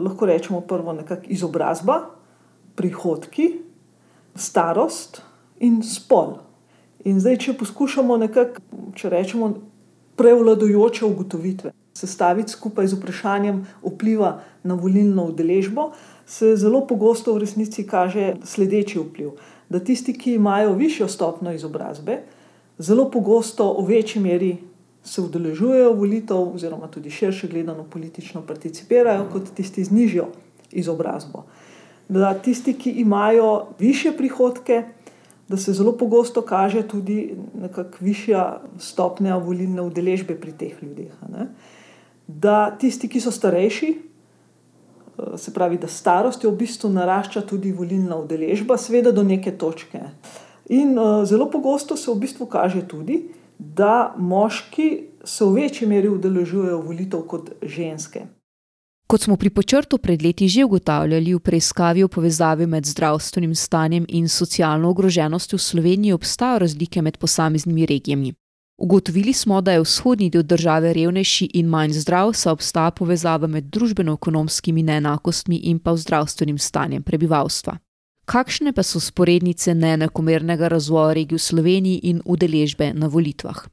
Lahko 0.01 0.27
rečemo 0.27 0.63
prvo 0.65 0.97
nekakšna 0.97 1.33
izobrazba, 1.37 2.01
prihodki, 2.75 3.51
starost 4.35 5.21
in 5.61 5.83
spol. 5.85 6.39
In 7.05 7.21
zdaj, 7.21 7.43
če 7.45 7.59
poskušamo 7.61 8.17
nekako, 8.25 8.65
če 8.97 9.13
rečemo, 9.13 9.53
prevladujoče 10.17 11.05
ugotovitve 11.05 11.77
sestaviti 11.95 12.53
skupaj 12.53 12.87
z 12.87 12.99
vprašanjem 12.99 13.67
vpliva 13.83 14.41
na 14.63 14.75
volilno 14.75 15.25
udeležbo, 15.31 15.93
se 16.27 16.57
zelo 16.57 16.87
pogosto 16.87 17.35
v 17.35 17.45
resnici 17.45 17.87
kaže 17.87 18.35
sledeči 18.45 18.99
vpliv. 18.99 19.35
Da 19.69 19.79
tisti, 19.81 20.13
ki 20.13 20.35
imajo 20.35 20.75
višjo 20.75 21.09
stopno 21.09 21.53
izobrazbe, 21.53 22.23
zelo 22.79 23.11
pogosto 23.11 23.73
v 23.81 23.87
večji 23.87 24.23
meri 24.23 24.57
se 25.05 25.21
udeležujejo 25.21 25.93
volitev, 25.93 26.55
oziroma 26.55 26.89
tudi 26.89 27.11
širše 27.11 27.49
gledano 27.49 27.85
politično 27.85 28.43
participirajo, 28.43 29.29
kot 29.33 29.53
tisti 29.55 29.85
z 29.85 29.91
nižjo 29.91 30.27
izobrazbo. 30.73 31.45
Da 32.09 32.35
tisti, 32.35 32.75
ki 32.75 32.91
imajo 32.91 33.67
više 33.79 34.13
prihodke, 34.17 34.83
da 35.49 35.57
se 35.57 35.73
zelo 35.73 35.93
pogosto 35.93 36.43
kaže 36.43 36.83
tudi 36.89 37.37
nekakšna 37.61 38.01
višja 38.01 38.61
stopnja 38.79 39.37
volilne 39.37 39.83
udeležbe 39.83 40.35
pri 40.41 40.53
teh 40.53 40.83
ljudeh. 40.83 41.13
Da 42.27 42.77
tisti, 42.81 43.09
ki 43.09 43.21
so 43.21 43.31
starejši, 43.31 43.91
eh, 43.95 45.39
se 45.39 45.55
pravi, 45.55 45.79
da 45.79 45.89
starost 45.89 46.45
je 46.45 46.51
v 46.51 46.57
bistvu 46.57 46.91
narašča 46.91 47.47
tudi 47.47 47.73
volilna 47.73 48.17
udeležba, 48.17 48.77
seveda 48.77 49.13
do 49.13 49.23
neke 49.23 49.53
točke. 49.59 50.01
In 50.69 50.99
uh, 50.99 51.25
zelo 51.29 51.51
pogosto 51.51 51.97
se 51.97 52.11
v 52.11 52.15
bistvu 52.15 52.47
kaže 52.47 52.89
tudi, 52.89 53.29
da 53.59 54.15
moški 54.19 55.07
se 55.25 55.45
v 55.45 55.53
večji 55.53 55.89
meri 55.89 56.09
udeležujejo 56.09 56.81
volitev 56.81 57.27
kot 57.29 57.51
ženske. 57.63 58.25
Kot 59.07 59.21
smo 59.21 59.37
pri 59.37 59.51
počrtu 59.51 59.99
pred 59.99 60.23
leti 60.23 60.49
že 60.49 60.65
ugotavljali 60.65 61.35
v 61.35 61.41
preiskavi 61.41 62.05
o 62.05 62.09
povezavi 62.09 62.67
med 62.67 62.87
zdravstvenim 62.87 63.55
stanjem 63.55 64.07
in 64.09 64.29
socialno 64.29 64.89
ogroženostjo 64.91 65.57
v 65.57 65.63
Sloveniji, 65.63 66.13
obstajajo 66.13 66.59
razlike 66.59 67.03
med 67.03 67.19
posameznimi 67.19 67.87
regijami. 67.87 68.33
Ugotovili 68.77 69.33
smo, 69.33 69.61
da 69.61 69.73
je 69.73 69.81
vzhodni 69.81 70.31
del 70.31 70.43
države 70.43 70.93
revnejši 70.93 71.51
in 71.55 71.67
manj 71.67 71.93
zdrav, 71.93 72.33
saj 72.33 72.53
obstaja 72.53 72.91
povezava 72.91 73.47
med 73.47 73.65
družbeno-ekonomskimi 73.65 74.83
neenakostmi 74.83 75.57
in 75.57 75.79
pa 75.79 75.97
zdravstvenim 75.97 76.59
stanjem 76.59 77.03
prebivalstva. 77.03 77.79
Kakšne 78.25 78.73
pa 78.73 78.83
so 78.83 79.01
sporednice 79.01 79.75
neenakomernega 79.75 80.69
razvoja 80.69 81.13
regij 81.15 81.37
v 81.37 81.43
Sloveniji 81.43 82.01
in 82.03 82.21
udeležbe 82.25 82.93
na 82.95 83.07
volitvah? 83.07 83.67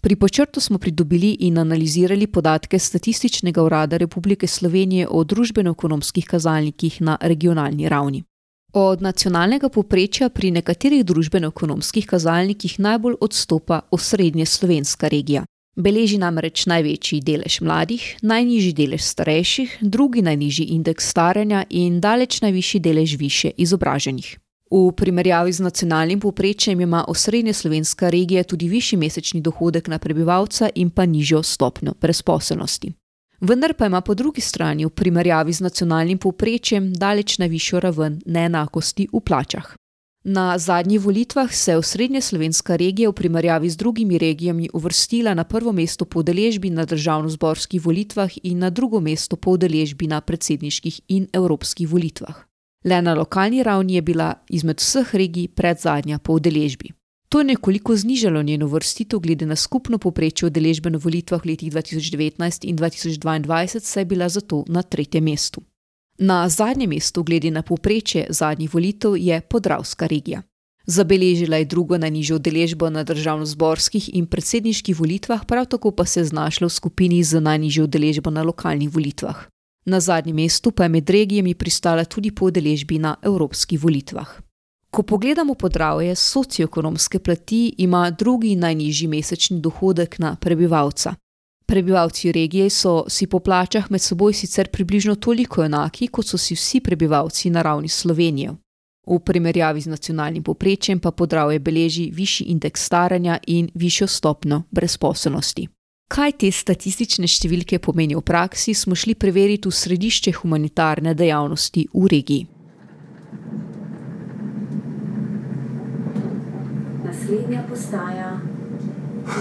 Pri 0.00 0.16
počrtu 0.16 0.60
smo 0.60 0.78
pridobili 0.78 1.36
in 1.40 1.58
analizirali 1.58 2.26
podatke 2.26 2.78
Statističnega 2.78 3.62
urada 3.62 3.96
Republike 3.96 4.46
Slovenije 4.46 5.08
o 5.08 5.24
družbeno-ekonomskih 5.24 6.26
kazalnikih 6.26 7.00
na 7.00 7.18
regionalni 7.20 7.88
ravni. 7.88 8.24
Od 8.72 9.02
nacionalnega 9.02 9.68
poprečja 9.68 10.28
pri 10.30 10.50
nekaterih 10.54 11.02
družbeno-ekonomskih 11.04 12.06
kazalnikih 12.06 12.78
najbolj 12.78 13.16
odstopa 13.20 13.80
osrednje 13.90 14.46
slovenska 14.46 15.08
regija. 15.08 15.42
Beleži 15.76 16.18
namreč 16.18 16.66
največji 16.66 17.20
delež 17.20 17.60
mladih, 17.66 18.04
najnižji 18.22 18.72
delež 18.72 19.02
starejših, 19.02 19.78
drugi 19.80 20.22
najnižji 20.22 20.68
indeks 20.76 21.10
staranja 21.10 21.64
in 21.70 22.00
daleč 22.00 22.40
najvišji 22.42 22.80
delež 22.80 23.16
više 23.18 23.50
izobraženih. 23.56 24.38
V 24.70 24.92
primerjavi 24.94 25.52
z 25.52 25.60
nacionalnim 25.66 26.20
povprečjem 26.20 26.80
ima 26.80 27.04
osrednja 27.08 27.52
slovenska 27.52 28.10
regija 28.10 28.44
tudi 28.44 28.68
višji 28.68 28.98
mesečni 28.98 29.40
dohodek 29.40 29.88
na 29.88 29.98
prebivalca 29.98 30.70
in 30.74 30.90
pa 30.90 31.06
nižjo 31.06 31.42
stopnjo 31.42 31.92
brezposelnosti. 32.00 32.92
Vendar 33.40 33.74
pa 33.74 33.86
ima 33.86 34.00
po 34.00 34.14
drugi 34.14 34.40
strani 34.40 34.84
v 34.84 34.90
primerjavi 34.90 35.52
z 35.52 35.60
nacionalnim 35.60 36.18
povprečjem 36.18 36.92
daleč 36.92 37.38
najvišjo 37.38 37.80
raven 37.80 38.20
neenakosti 38.26 39.08
v 39.12 39.20
plačah. 39.20 39.76
Na 40.24 40.58
zadnjih 40.58 41.00
volitvah 41.00 41.52
se 41.52 41.72
je 41.72 41.78
osrednja 41.78 42.20
slovenska 42.20 42.76
regija 42.76 43.08
v 43.08 43.12
primerjavi 43.12 43.70
z 43.70 43.76
drugimi 43.76 44.18
regijami 44.18 44.68
uvrstila 44.74 45.34
na 45.34 45.44
prvo 45.44 45.72
mesto 45.72 46.04
po 46.04 46.20
udeležbi 46.20 46.70
na 46.70 46.84
državno-zborskih 46.84 47.80
volitvah 47.84 48.30
in 48.42 48.58
na 48.58 48.70
drugo 48.70 49.00
mesto 49.00 49.36
po 49.36 49.50
udeležbi 49.50 50.06
na 50.06 50.20
predsedniških 50.20 51.00
in 51.08 51.26
evropskih 51.32 51.88
volitvah. 51.88 52.44
Le 52.84 53.02
na 53.02 53.14
lokalni 53.14 53.62
ravni 53.62 53.94
je 53.94 54.02
bila 54.02 54.34
izmed 54.48 54.80
vseh 54.80 55.14
regij 55.14 55.48
predzadnja 55.48 56.18
po 56.18 56.32
udeležbi. 56.32 56.99
To 57.30 57.38
je 57.38 57.44
nekoliko 57.44 57.96
znižalo 57.96 58.42
njeno 58.42 58.66
vrstitev 58.66 59.20
glede 59.20 59.46
na 59.46 59.56
skupno 59.56 59.98
poprečje 59.98 60.46
udeležbe 60.46 60.90
na 60.90 60.98
volitvah 60.98 61.44
v 61.44 61.48
letih 61.48 61.72
2019 61.72 62.66
in 62.66 62.76
2022, 62.76 63.80
saj 63.80 64.00
je 64.00 64.04
bila 64.04 64.28
zato 64.28 64.64
na 64.68 64.82
tretjem 64.82 65.24
mestu. 65.24 65.62
Na 66.18 66.48
zadnjem 66.48 66.90
mestu, 66.90 67.22
glede 67.22 67.50
na 67.50 67.62
poprečje 67.62 68.26
zadnjih 68.30 68.74
volitev, 68.74 69.16
je 69.16 69.40
Podravska 69.40 70.06
regija. 70.06 70.42
Zabeležila 70.86 71.56
je 71.56 71.64
drugo 71.64 71.98
najnižjo 71.98 72.36
udeležbo 72.36 72.90
na 72.90 73.04
državno-zborskih 73.04 74.10
in 74.12 74.26
predsedniških 74.26 75.00
volitvah, 75.00 75.46
prav 75.46 75.66
tako 75.66 75.90
pa 75.90 76.04
se 76.04 76.20
je 76.20 76.24
znašla 76.24 76.66
v 76.66 76.70
skupini 76.70 77.22
z 77.24 77.40
najnižjo 77.40 77.84
udeležbo 77.84 78.30
na 78.30 78.42
lokalnih 78.42 78.90
volitvah. 78.90 79.46
Na 79.86 80.00
zadnjem 80.00 80.36
mestu 80.36 80.70
pa 80.70 80.82
je 80.82 80.88
med 80.88 81.10
regijami 81.10 81.54
pristala 81.54 82.04
tudi 82.04 82.30
po 82.30 82.46
udeležbi 82.46 82.98
na 82.98 83.16
evropskih 83.22 83.82
volitvah. 83.82 84.49
Ko 84.90 85.02
pogledamo 85.02 85.54
podravje 85.54 86.14
socioekonomske 86.14 87.18
plati, 87.18 87.74
ima 87.78 88.10
drugi 88.10 88.56
najnižji 88.56 89.08
mesečni 89.08 89.60
dohodek 89.60 90.18
na 90.18 90.36
prebivalca. 90.36 91.14
Prebivalci 91.66 92.32
regije 92.32 92.70
so 92.70 93.04
si 93.08 93.26
po 93.26 93.38
plačah 93.38 93.90
med 93.90 94.00
seboj 94.00 94.32
sicer 94.32 94.68
približno 94.68 95.14
toliko 95.14 95.64
enaki, 95.64 96.08
kot 96.08 96.26
so 96.26 96.38
si 96.38 96.54
vsi 96.54 96.80
prebivalci 96.80 97.50
na 97.50 97.62
ravni 97.62 97.88
Slovenije. 97.88 98.50
V 99.06 99.18
primerjavi 99.18 99.80
z 99.80 99.86
nacionalnim 99.86 100.42
poprečjem 100.42 101.00
pa 101.00 101.10
podravje 101.10 101.58
beleži 101.58 102.10
višji 102.14 102.44
indeks 102.44 102.84
staranja 102.84 103.38
in 103.46 103.70
višjo 103.74 104.06
stopno 104.06 104.62
brezposobnosti. 104.70 105.68
Kaj 106.08 106.32
te 106.32 106.50
statistične 106.50 107.26
številke 107.26 107.78
pomenijo 107.78 108.18
v 108.18 108.26
praksi, 108.26 108.74
smo 108.74 108.94
šli 108.94 109.14
preveriti 109.14 109.68
v 109.68 109.72
središče 109.72 110.32
humanitarne 110.42 111.14
dejavnosti 111.14 111.86
v 111.94 112.06
regiji. 112.10 112.46
Naslednja 117.20 117.62
postaja 117.68 118.40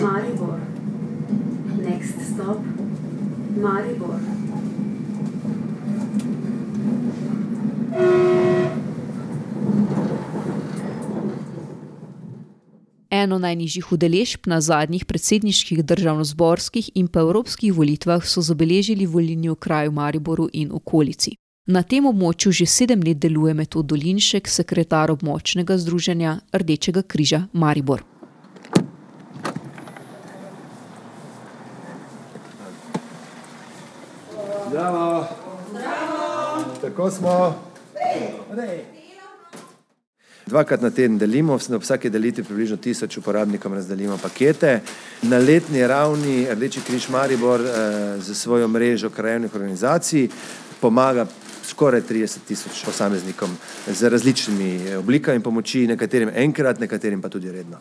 Maribor. 0.02 0.60
Next 1.84 2.34
stop 2.34 2.58
Maribor. 3.56 4.20
Eno 13.10 13.38
najnižjih 13.39 13.92
udeležb 13.92 14.39
na 14.46 14.62
zadnjih 14.62 15.06
predsedniških 15.06 15.84
državno-zborskih 15.84 16.92
in 16.96 17.08
pa 17.08 17.20
evropskih 17.20 17.74
volitvah 17.74 18.26
so 18.26 18.42
zabeležili 18.42 19.06
volilni 19.06 19.50
okraj 19.50 19.88
v 19.88 19.94
Mariboru 19.94 20.50
in 20.54 20.72
okolici. 20.72 21.38
Na 21.69 21.84
tem 21.86 22.01
območju 22.10 22.49
že 22.49 22.65
sedem 22.65 23.01
let 23.05 23.19
deluje 23.21 23.53
metod 23.53 23.86
Dolinšek, 23.86 24.47
sekretar 24.49 25.12
območnega 25.13 25.75
združenja 25.77 26.39
Rdečega 26.49 27.03
križa 27.05 27.43
Maribor. 27.53 28.01
Zdravo. 34.69 35.27
Zdravo. 35.69 36.63
Tako 36.82 37.12
smo. 37.12 37.36
Hey. 37.93 38.82
Dvakrat 40.49 40.82
na 40.82 40.89
teden 40.89 41.19
delimo, 41.21 41.60
na 41.69 41.77
vsake 41.77 42.10
delitvi 42.10 42.43
približno 42.43 42.77
tisoč 42.82 43.17
uporabnikom 43.21 43.73
razdelimo 43.77 44.17
pakete. 44.17 44.79
Na 45.21 45.38
letni 45.38 45.86
ravni 45.88 46.47
Rdeči 46.49 46.82
križ 46.82 47.10
Maribor 47.13 47.62
eh, 47.62 48.17
za 48.17 48.36
svojo 48.36 48.67
mrežo 48.67 49.13
krajevnih 49.13 49.53
organizacij 49.53 50.29
pomaga 50.82 51.27
skoraj 51.69 52.01
30 52.10 52.45
tisoč 52.47 52.84
posameznikom 52.86 53.55
z 53.88 54.10
različnimi 54.10 54.95
oblikami 54.97 55.43
pomoči, 55.43 55.88
nekaterim 55.88 56.32
enkrat, 56.36 56.79
nekaterim 56.79 57.21
pa 57.21 57.29
tudi 57.29 57.51
redno. 57.51 57.77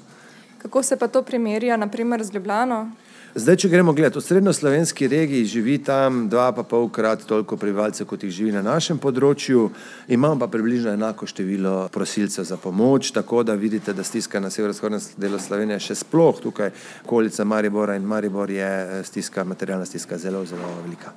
Kako 0.59 0.83
se 0.83 0.97
pa 0.97 1.09
to 1.09 1.23
primerja, 1.23 1.77
naprimer 1.77 2.25
z 2.25 2.35
Ljubljano? 2.35 2.91
Zdaj, 3.35 3.57
če 3.61 3.69
gremo 3.69 3.93
gledati, 3.93 4.19
v 4.19 4.25
srednjo-slovenski 4.25 5.07
regiji 5.09 5.45
živi 5.45 5.77
tam 5.85 6.25
dva 6.33 6.49
pa 6.57 6.63
polkrat 6.65 7.27
toliko 7.29 7.57
prebivalcev, 7.61 8.07
kot 8.09 8.23
jih 8.25 8.33
živi 8.33 8.55
na 8.55 8.63
našem 8.65 8.99
področju, 8.99 9.67
imamo 10.09 10.41
pa 10.41 10.49
približno 10.49 10.95
enako 10.97 11.29
število 11.29 11.75
prosilcev 11.93 12.49
za 12.49 12.57
pomoč, 12.57 13.13
tako 13.13 13.45
da 13.45 13.55
vidite, 13.55 13.93
da 13.93 14.03
stiska 14.05 14.41
na 14.41 14.51
severovzhodnem 14.51 15.05
delu 15.21 15.39
Slovenije 15.39 15.79
še 15.91 16.01
sploh 16.03 16.41
tukaj, 16.41 16.73
okolica 17.05 17.45
Maribora 17.45 17.99
in 18.01 18.09
Maribor 18.09 18.51
je 18.51 18.65
eh, 18.65 19.05
stiska, 19.05 19.45
materialna 19.45 19.87
stiska 19.87 20.19
zelo, 20.19 20.43
zelo 20.49 20.73
velika. 20.83 21.13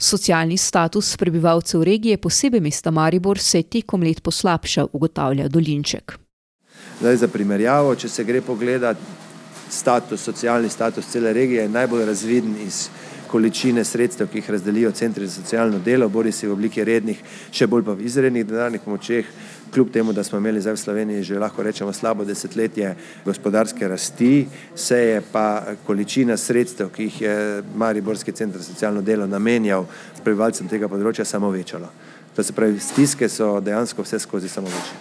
Socialni 0.00 0.56
status 0.56 1.16
prebivalcev 1.16 1.82
regije, 1.82 2.16
posebej 2.16 2.60
mesta 2.60 2.90
Maribor, 2.90 3.38
se 3.38 3.58
je 3.58 3.62
tekom 3.62 4.02
let 4.02 4.22
poslabšal, 4.22 4.88
ugotavlja 4.92 5.48
Dolinček. 5.48 6.12
Zdaj, 7.00 7.16
za 7.16 7.28
primerjavo, 7.28 7.96
če 7.98 8.08
se 8.08 8.24
gre 8.24 8.40
pogledati, 8.40 9.00
status, 9.70 10.22
socialni 10.22 10.70
status 10.70 11.10
cele 11.10 11.32
regije 11.32 11.62
je 11.62 11.68
najbolj 11.68 12.04
razviden 12.04 12.54
iz 12.66 12.88
količine 13.28 13.84
sredstev, 13.84 14.30
ki 14.30 14.38
jih 14.38 14.50
razdelijo 14.50 14.92
centri 14.92 15.26
za 15.26 15.42
socialno 15.42 15.78
delo, 15.78 16.08
bori 16.08 16.32
se 16.32 16.46
v 16.46 16.52
obliki 16.52 16.84
rednih, 16.84 17.18
še 17.50 17.66
bolj 17.66 17.84
pa 17.84 17.98
v 17.98 18.06
izrednih 18.06 18.46
denarnih 18.46 18.86
pomočeh, 18.86 19.26
kljub 19.74 19.90
temu, 19.92 20.12
da 20.12 20.24
smo 20.24 20.38
imeli 20.38 20.60
zdaj 20.60 20.74
v 20.74 20.82
Sloveniji 20.82 21.22
že 21.22 21.38
lahko 21.38 21.62
rečemo 21.62 21.92
slabo 21.92 22.24
desetletje 22.24 22.94
gospodarske 23.24 23.88
rasti, 23.88 24.48
se 24.74 24.98
je 24.98 25.22
pa 25.32 25.74
količina 25.86 26.36
sredstev, 26.36 26.88
ki 26.94 27.02
jih 27.02 27.20
je 27.20 27.62
Mariborski 27.76 28.32
centr 28.32 28.58
za 28.58 28.72
socialno 28.72 29.02
delo 29.02 29.26
namenjal 29.26 29.86
prebivalcem 30.24 30.68
tega 30.68 30.88
področja, 30.88 31.24
samo 31.24 31.50
večalo. 31.50 31.88
To 32.36 32.44
se 32.44 32.52
pravi, 32.52 32.80
stiske 32.80 33.28
so 33.28 33.58
dejansko 33.64 34.04
vse 34.04 34.20
skozi 34.22 34.48
samo 34.48 34.68
večje. 34.70 34.98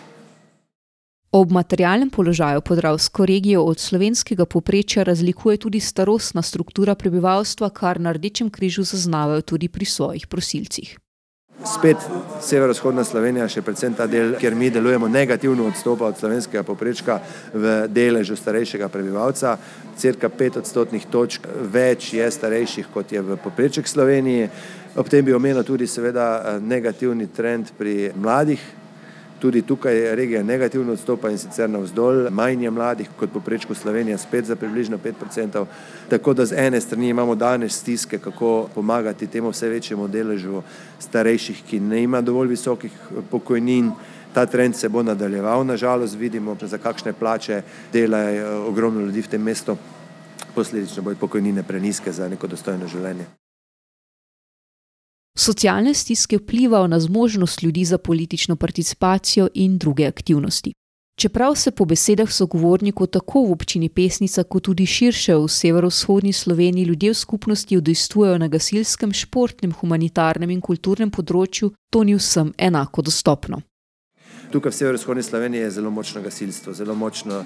Ob 1.37 1.51
materialnem 1.51 2.09
položaju 2.09 2.61
podravsko 2.65 3.25
regijo 3.27 3.65
od 3.67 3.79
slovenskega 3.79 4.45
poprečja 4.45 5.03
razlikuje 5.03 5.57
tudi 5.57 5.79
starostna 5.83 6.41
struktura 6.41 6.95
prebivalstva, 6.95 7.69
kar 7.69 7.99
na 7.99 8.15
Rdečem 8.15 8.49
križu 8.49 8.87
zaznavajo 8.87 9.41
tudi 9.41 9.67
pri 9.67 9.85
svojih 9.85 10.27
prosilcih. 10.27 10.95
Spet 11.65 11.97
severovzhodna 12.45 13.01
Slovenija, 13.01 13.47
še 13.49 13.63
predvsem 13.65 13.95
ta 13.97 14.05
del, 14.05 14.35
kjer 14.37 14.53
mi 14.53 14.69
delujemo 14.69 15.07
negativno, 15.09 15.65
odstopa 15.65 16.05
od 16.05 16.19
slovenskega 16.19 16.61
poprečka 16.63 17.17
v 17.49 17.71
deležu 17.89 18.37
starejšega 18.37 18.89
prebivalca. 18.93 19.55
Cirka 19.97 20.29
pet 20.29 20.59
odstotnih 20.61 21.07
točk 21.09 21.47
več 21.73 22.11
je 22.13 22.27
starejših, 22.29 22.91
kot 22.93 23.09
je 23.11 23.23
v 23.25 23.39
popreček 23.41 23.89
Sloveniji. 23.89 24.51
Ob 25.01 25.09
tem 25.09 25.25
bi 25.25 25.33
omenil 25.33 25.65
tudi 25.65 25.89
seveda 25.89 26.59
negativni 26.61 27.25
trend 27.33 27.73
pri 27.77 28.11
mladih 28.13 28.61
Tudi 29.39 29.61
tukaj 29.61 30.15
regija 30.15 30.43
negativno 30.43 30.93
odstopa 30.93 31.29
in 31.29 31.37
sicer 31.37 31.69
navzdol, 31.69 32.29
manj 32.31 32.63
je 32.63 32.71
mladih 32.71 33.09
kot 33.19 33.29
poprečko 33.33 33.75
Slovenija, 33.75 34.17
spet 34.17 34.45
za 34.45 34.55
približno 34.55 34.97
5%. 34.97 35.65
Tako 36.09 36.33
da 36.33 36.45
z 36.45 36.57
ene 36.57 36.81
strani 36.81 37.09
imamo 37.09 37.35
danes 37.35 37.77
stiske, 37.77 38.17
kako 38.17 38.69
pomagati 38.75 39.27
temu 39.27 39.49
vse 39.49 39.69
večjemu 39.69 40.07
deležu 40.07 40.61
starejših, 40.99 41.63
ki 41.69 41.79
ne 41.79 42.03
ima 42.03 42.21
dovolj 42.21 42.47
visokih 42.47 42.91
pokojnin. 43.31 43.91
Ta 44.33 44.45
trend 44.45 44.75
se 44.75 44.89
bo 44.89 45.03
nadaljeval, 45.03 45.65
nažalost 45.65 46.15
vidimo, 46.15 46.57
za 46.61 46.77
kakšne 46.77 47.13
plače 47.13 47.61
delajo 47.93 48.67
ogromno 48.67 49.01
ljudi 49.01 49.21
v 49.21 49.27
tem 49.27 49.41
mestu, 49.41 49.77
posledično 50.55 51.03
bodo 51.03 51.19
pokojnine 51.19 51.63
preniske 51.63 52.11
za 52.11 52.29
neko 52.29 52.47
dostojno 52.47 52.87
življenje. 52.87 53.46
Socialne 55.39 55.93
stiske 55.93 56.37
vplivajo 56.37 56.87
na 56.87 56.99
zmožnost 56.99 57.63
ljudi 57.63 57.85
za 57.85 57.97
politično 57.97 58.55
participacijo 58.55 59.47
in 59.53 59.77
druge 59.77 60.05
aktivnosti. 60.05 60.73
Čeprav 61.19 61.55
se 61.55 61.71
po 61.71 61.85
besedah 61.85 62.31
sogovornikov 62.31 63.07
tako 63.07 63.43
v 63.43 63.51
občini 63.51 63.89
Pesnica, 63.89 64.43
kot 64.43 64.63
tudi 64.63 64.85
širše 64.85 65.35
v 65.35 65.47
severovzhodni 65.47 66.33
Sloveniji 66.33 66.85
ljudje 66.85 67.11
v 67.11 67.13
skupnosti 67.13 67.77
udejstvujejo 67.77 68.37
na 68.37 68.47
gasilskem, 68.47 69.13
športnem, 69.13 69.71
humanitarnem 69.71 70.49
in 70.49 70.61
kulturnem 70.61 71.11
področju, 71.11 71.71
to 71.89 72.03
ni 72.03 72.17
vsem 72.17 72.53
enako 72.57 73.01
dostopno. 73.01 73.61
Tukaj 74.51 74.71
v 74.71 74.75
severovzhodni 74.75 75.23
Sloveniji 75.23 75.61
je 75.61 75.71
zelo 75.71 75.91
močno 75.91 76.21
gasilstvo, 76.21 76.73
zelo 76.73 76.95
močno 76.95 77.43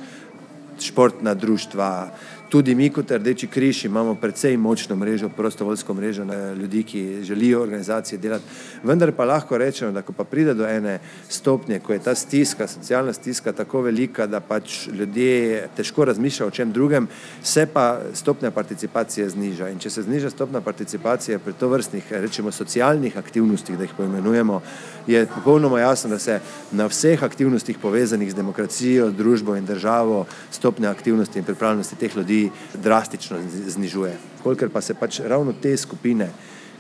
športna 0.80 1.34
društva, 1.34 2.12
Tudi 2.51 2.75
mi, 2.75 2.89
kot 2.91 3.11
Rdeči 3.11 3.47
križ, 3.47 3.85
imamo 3.85 4.15
precej 4.19 4.57
močno 4.57 4.95
mrežo, 4.95 5.29
prostovoljsko 5.29 5.93
mrežo 5.93 6.25
ljudi, 6.59 6.83
ki 6.83 7.23
želijo 7.23 7.61
organizacije 7.61 8.17
delati. 8.19 8.43
Vendar 8.83 9.11
pa 9.11 9.25
lahko 9.25 9.57
rečemo, 9.57 9.91
da 9.91 10.01
ko 10.01 10.11
pa 10.11 10.23
pride 10.23 10.53
do 10.53 10.67
ene 10.67 10.99
stopnje, 11.29 11.79
ko 11.79 11.93
je 11.93 11.99
ta 11.99 12.15
stiska, 12.15 12.67
socialna 12.67 13.13
stiska 13.13 13.53
tako 13.53 13.81
velika, 13.81 14.27
da 14.27 14.39
pač 14.39 14.87
ljudje 14.87 15.69
težko 15.77 16.05
razmišljajo 16.05 16.47
o 16.47 16.51
čem 16.51 16.71
drugem, 16.71 17.07
se 17.43 17.65
pa 17.65 18.01
stopnja 18.13 18.51
participacije 18.51 19.29
zniža. 19.29 19.69
In 19.69 19.79
če 19.79 19.89
se 19.89 20.03
zniža 20.03 20.29
stopnja 20.29 20.61
participacije 20.61 21.39
pri 21.39 21.53
to 21.53 21.69
vrstnih, 21.69 22.11
rečemo, 22.11 22.51
socialnih 22.51 23.17
aktivnostih, 23.17 23.77
da 23.77 23.87
jih 23.87 23.95
poimenujemo, 23.97 24.61
je 25.07 25.23
popolnoma 25.25 25.79
jasno, 25.79 26.09
da 26.09 26.19
se 26.19 26.39
na 26.71 26.85
vseh 26.91 27.23
aktivnostih 27.23 27.79
povezanih 27.79 28.31
z 28.31 28.35
demokracijo, 28.35 29.09
družbo 29.11 29.55
in 29.55 29.65
državo 29.65 30.25
stopnja 30.51 30.91
aktivnosti 30.91 31.39
in 31.39 31.45
pripravljenosti 31.45 31.95
teh 31.95 32.17
ljudi 32.17 32.40
drastično 32.73 33.38
znižuje. 33.67 34.17
Kolikor 34.43 34.69
pa 34.69 34.82
se 34.82 34.93
pač 34.93 35.19
ravno 35.19 35.54
te 35.54 35.77
skupine, 35.77 36.32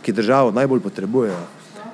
ki 0.01 0.13
državo 0.13 0.51
najbolj 0.51 0.79
potrebujejo, 0.81 1.41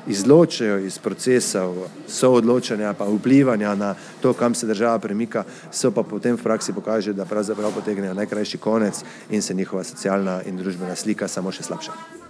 izločijo 0.07 0.77
iz 0.79 0.99
procesov 0.99 1.75
soodločanja, 2.07 2.93
pa 2.93 3.05
vplivanja 3.05 3.75
na 3.75 3.95
to, 4.21 4.33
kam 4.33 4.55
se 4.55 4.67
država 4.67 4.99
premika, 4.99 5.43
so 5.71 5.91
pa 5.91 6.03
potem 6.03 6.37
v 6.37 6.43
praksi 6.43 6.73
pokaže, 6.73 7.13
da 7.13 7.25
pravzaprav 7.25 7.73
potegnejo 7.75 8.13
najkrajši 8.13 8.57
konec 8.57 9.03
in 9.29 9.41
se 9.41 9.53
njihova 9.53 9.83
socialna 9.83 10.41
in 10.45 10.57
družbena 10.57 10.95
slika 10.95 11.27
samo 11.27 11.51
še 11.51 11.63
slabša. 11.63 12.26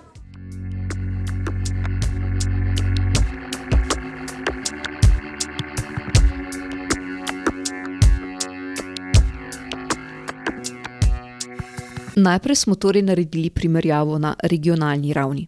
Najprej 12.18 12.56
smo 12.56 12.76
torej 12.76 13.02
naredili 13.02 13.50
primerjavo 13.50 14.18
na 14.18 14.36
regionalni 14.44 15.14
ravni. 15.14 15.48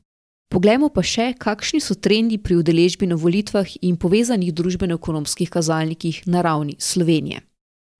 Poglejmo 0.53 0.89
pa 0.89 1.01
še, 1.01 1.33
kakšni 1.37 1.79
so 1.81 1.95
trendi 1.97 2.37
pri 2.37 2.59
udeležbi 2.61 3.09
na 3.09 3.17
volitvah 3.17 3.65
in 3.81 3.97
povezanih 3.97 4.53
družbeno-ekonomskih 4.53 5.49
kazalnikih 5.49 6.21
na 6.25 6.41
ravni 6.45 6.75
Slovenije. 6.77 7.41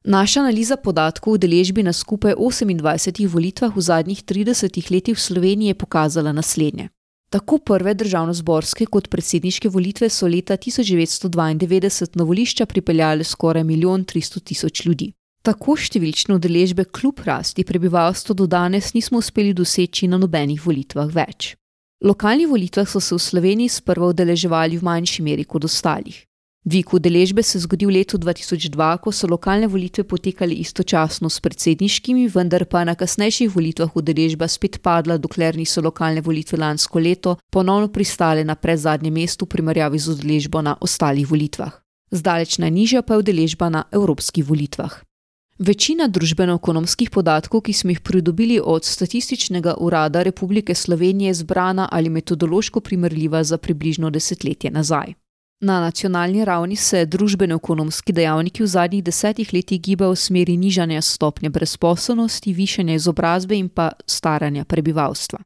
Naša 0.06 0.40
analiza 0.40 0.78
podatkov 0.78 1.34
o 1.34 1.36
udeležbi 1.38 1.84
na 1.84 1.94
skupaj 1.94 2.34
28 2.38 3.28
volitvah 3.28 3.76
v 3.76 3.82
zadnjih 3.82 4.24
30 4.24 4.92
letih 4.94 5.18
v 5.18 5.22
Sloveniji 5.22 5.74
je 5.74 5.82
pokazala 5.82 6.32
naslednje. 6.32 6.90
Tako 7.30 7.58
prve 7.58 7.94
državno-zborske 7.94 8.86
kot 8.86 9.10
predsedniške 9.10 9.70
volitve 9.70 10.10
so 10.10 10.28
leta 10.28 10.58
1992 10.58 12.10
na 12.16 12.24
volišča 12.24 12.66
pripeljale 12.66 13.24
skoraj 13.24 13.64
1 13.64 14.06
300 14.14 14.42
000 14.46 14.86
ljudi. 14.88 15.14
Tako 15.42 15.78
številčne 15.80 16.36
udeležbe 16.36 16.84
kljub 16.92 17.24
rasti 17.24 17.64
prebivalstva 17.64 18.36
do 18.36 18.48
danes 18.48 18.92
nismo 18.94 19.22
uspeli 19.24 19.54
doseči 19.56 20.10
na 20.12 20.20
nobenih 20.20 20.60
volitvah 20.66 21.08
več. 21.16 21.54
Lokalni 22.04 22.46
volitvah 22.48 22.88
so 22.88 23.00
se 23.00 23.16
v 23.16 23.20
Sloveniji 23.20 23.72
sprva 23.72 24.12
udeleževali 24.12 24.80
v 24.80 24.84
manjši 24.88 25.24
meri 25.24 25.44
kot 25.44 25.64
ostalih. 25.68 26.26
Dvig 26.64 26.94
udeležbe 26.94 27.44
se 27.44 27.58
je 27.58 27.62
zgodil 27.64 27.88
v 27.90 27.94
letu 27.94 28.18
2002, 28.20 29.00
ko 29.00 29.12
so 29.12 29.28
lokalne 29.32 29.68
volitve 29.68 30.04
potekale 30.04 30.54
istočasno 30.60 31.30
s 31.32 31.40
predsedniškimi, 31.40 32.28
vendar 32.28 32.66
pa 32.68 32.84
na 32.84 32.96
kasnejših 33.00 33.56
volitvah 33.56 33.96
udeležba 33.96 34.48
spet 34.48 34.82
padla, 34.84 35.18
dokler 35.18 35.56
niso 35.56 35.82
lokalne 35.82 36.22
volitve 36.22 36.60
lansko 36.60 37.00
leto 37.00 37.38
ponovno 37.50 37.88
pristale 37.88 38.44
na 38.44 38.56
predzadnjem 38.56 39.14
mestu 39.14 39.48
v 39.48 39.56
primerjavi 39.56 40.00
z 40.00 40.20
udeležbo 40.20 40.62
na 40.62 40.76
ostalih 40.80 41.28
volitvah. 41.28 41.80
Zdaleč 42.12 42.60
najnižja 42.60 43.02
pa 43.08 43.16
je 43.16 43.24
udeležba 43.24 43.70
na 43.70 43.88
evropskih 43.92 44.44
volitvah. 44.44 45.09
Večina 45.60 46.08
družbeno-ekonomskih 46.08 47.10
podatkov, 47.12 47.66
ki 47.68 47.74
smo 47.74 47.92
jih 47.92 48.00
pridobili 48.00 48.62
od 48.64 48.86
Statističnega 48.86 49.74
urada 49.78 50.24
Republike 50.24 50.76
Slovenije, 50.76 51.30
je 51.30 51.34
zbrana 51.34 51.90
ali 51.92 52.10
metodološko 52.10 52.80
primerljiva 52.80 53.44
za 53.44 53.58
približno 53.58 54.10
desetletje 54.10 54.72
nazaj. 54.72 55.14
Na 55.62 55.82
nacionalni 55.82 56.46
ravni 56.46 56.76
se 56.76 57.06
družbeno-ekonomski 57.06 58.14
dejavniki 58.14 58.64
v 58.64 58.68
zadnjih 58.68 59.04
desetih 59.04 59.54
letih 59.54 59.82
gibajo 59.82 60.12
v 60.12 60.16
smeri 60.16 60.58
nižanja 60.58 61.02
stopnje 61.02 61.50
brezposobnosti, 61.50 62.54
višanja 62.54 62.94
izobrazbe 62.94 63.58
in 63.58 63.70
pa 63.70 63.92
staranja 64.08 64.64
prebivalstva. 64.66 65.40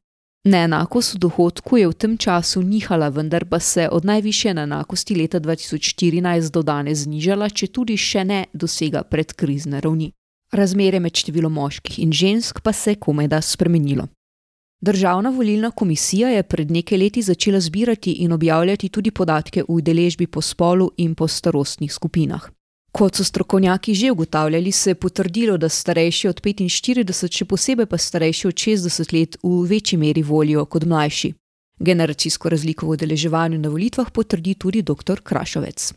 Neenakost 0.44 1.14
v 1.14 1.18
dohodku 1.24 1.76
je 1.80 1.88
v 1.88 1.94
tem 1.96 2.18
času 2.20 2.60
nihala, 2.60 3.08
vendar 3.08 3.48
pa 3.48 3.56
se 3.60 3.88
od 3.88 4.04
najvišje 4.04 4.52
neenakosti 4.54 5.14
leta 5.16 5.40
2014 5.40 6.52
do 6.52 6.60
danes 6.62 7.08
znižala, 7.08 7.48
če 7.48 7.72
tudi 7.72 7.96
še 7.96 8.24
ne 8.28 8.44
dosega 8.52 9.08
predkrizne 9.08 9.80
ravni. 9.80 10.12
Razmere 10.52 11.00
med 11.00 11.16
številom 11.16 11.48
moških 11.48 11.96
in 12.04 12.12
žensk 12.12 12.60
pa 12.60 12.76
se 12.76 12.92
je 12.92 13.00
komaj 13.00 13.32
da 13.32 13.40
spremenilo. 13.40 14.04
Državna 14.84 15.32
volilna 15.32 15.70
komisija 15.72 16.28
je 16.28 16.42
pred 16.44 16.70
nekaj 16.70 16.98
leti 16.98 17.22
začela 17.24 17.60
zbirati 17.60 18.20
in 18.20 18.36
objavljati 18.36 18.92
tudi 18.92 19.10
podatke 19.10 19.64
o 19.64 19.80
udeležbi 19.80 20.26
po 20.26 20.44
spolu 20.44 20.90
in 21.00 21.14
po 21.14 21.24
starostnih 21.24 21.88
skupinah. 21.88 22.53
Kot 22.94 23.16
so 23.16 23.24
strokovnjaki 23.24 23.94
že 23.94 24.10
ugotavljali, 24.10 24.72
se 24.72 24.90
je 24.90 24.94
potrdilo, 24.94 25.56
da 25.58 25.68
starejši 25.68 26.28
od 26.28 26.40
45, 26.40 27.38
še 27.38 27.44
posebej 27.44 27.88
pa 27.90 27.98
starejši 27.98 28.46
od 28.48 28.54
60 28.54 29.14
let, 29.16 29.36
v 29.42 29.64
večji 29.66 29.98
meri 29.98 30.22
volijo 30.22 30.62
kot 30.64 30.86
mlajši. 30.86 31.32
Generacijsko 31.80 32.54
razliko 32.54 32.86
v 32.86 32.94
udeleževanju 32.94 33.58
na 33.58 33.68
volitvah 33.68 34.14
potrdi 34.14 34.54
tudi 34.54 34.82
dr. 34.82 35.24
Krašovec. 35.26 35.90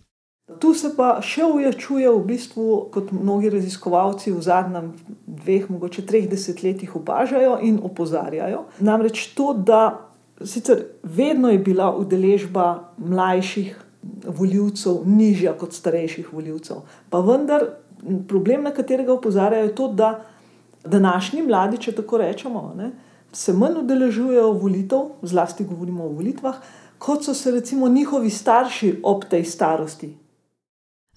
Tu 0.60 0.74
se 0.74 0.90
pa 0.98 1.20
še 1.22 1.46
ujačuje, 1.46 2.10
v 2.10 2.26
bistvu, 2.26 2.66
kot 2.90 3.14
mnogi 3.14 3.54
raziskovalci 3.54 4.34
v 4.34 4.42
zadnjem 4.42 4.94
dveh, 5.28 5.70
mogoče 5.70 6.02
treh 6.02 6.26
desetletjih 6.26 6.96
opažajo 6.98 7.60
in 7.62 7.78
opozarjajo. 7.78 8.66
Namreč 8.82 9.36
to, 9.38 9.54
da 9.54 10.00
sicer 10.42 10.88
vedno 11.04 11.54
je 11.54 11.62
bila 11.62 11.94
udeležba 11.94 12.96
mlajših 12.98 13.84
voljivcev 14.28 15.02
nižja 15.06 15.54
kot 15.58 15.74
starejših 15.74 16.34
voljivcev. 16.34 16.84
Pa 17.10 17.20
vendar 17.20 17.66
problem, 18.28 18.64
na 18.64 18.72
katerega 18.72 19.14
opozarjajo, 19.14 19.64
je 19.64 19.76
to, 19.76 19.88
da 19.88 20.26
današnji 20.86 21.42
mladi, 21.42 21.78
če 21.78 21.92
tako 21.92 22.18
rečemo, 22.18 22.74
ne, 22.78 22.92
se 23.34 23.54
manj 23.54 23.82
udeležujejo 23.82 24.52
volitev, 24.52 25.10
zlasti 25.22 25.66
govorimo 25.66 26.06
o 26.06 26.14
volitvah, 26.14 26.56
kot 26.98 27.26
so 27.26 27.34
se 27.34 27.52
recimo 27.52 27.90
njihovi 27.90 28.30
starši 28.30 29.00
ob 29.04 29.26
tej 29.30 29.44
starosti. 29.44 30.14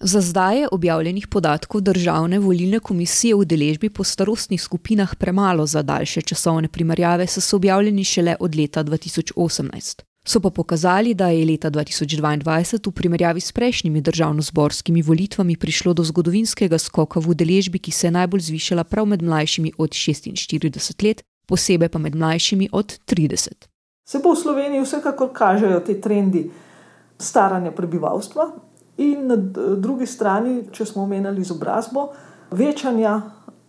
Za 0.03 0.21
zdaj 0.21 0.59
je 0.59 0.67
objavljenih 0.71 1.27
podatkov 1.27 1.81
državne 1.81 2.39
volilne 2.39 2.79
komisije 2.79 3.35
v 3.35 3.45
deležbi 3.45 3.89
po 3.89 4.03
starostnih 4.03 4.61
skupinah 4.61 5.15
premalo 5.15 5.65
za 5.65 5.81
daljše 5.81 6.21
časovne 6.21 6.67
primerjave, 6.67 7.27
saj 7.27 7.41
so 7.41 7.55
objavljeni 7.55 8.03
šele 8.03 8.35
od 8.39 8.55
leta 8.55 8.83
2018. 8.83 10.01
So 10.25 10.39
pa 10.39 10.49
pokazali, 10.49 11.13
da 11.13 11.27
je 11.27 11.45
leta 11.45 11.71
2022 11.71 12.87
v 12.87 12.91
primerjavi 12.91 13.41
s 13.41 13.51
prejšnjimi 13.51 14.01
državno-zborskimi 14.01 15.01
volitvami 15.01 15.57
prišlo 15.57 15.93
do 15.93 16.03
zgodovinskega 16.03 16.77
skoka 16.77 17.19
v 17.19 17.33
udeležbi, 17.33 17.79
ki 17.79 17.91
se 17.91 18.07
je 18.07 18.11
najbolj 18.11 18.41
zvišala 18.41 18.83
prav 18.83 19.05
med 19.05 19.23
mlajšimi 19.23 19.73
od 19.77 19.89
46 19.89 21.03
let, 21.03 21.23
posebej 21.47 21.89
pa 21.89 21.99
med 21.99 22.15
mlajšimi 22.15 22.69
od 22.71 22.99
30. 23.09 23.65
Se 24.05 24.21
pa 24.21 24.29
v 24.29 24.35
Sloveniji 24.35 24.83
vsekakor 24.85 25.33
kažejo 25.33 25.79
te 25.79 26.01
trendi 26.01 26.51
staranja 27.17 27.71
prebivalstva, 27.71 28.51
in 28.97 29.27
na 29.27 29.35
drugi 29.75 30.05
strani, 30.05 30.61
če 30.71 30.85
smo 30.85 31.03
omenjali 31.03 31.41
izobrazbo, 31.41 32.11
večanja 32.51 33.21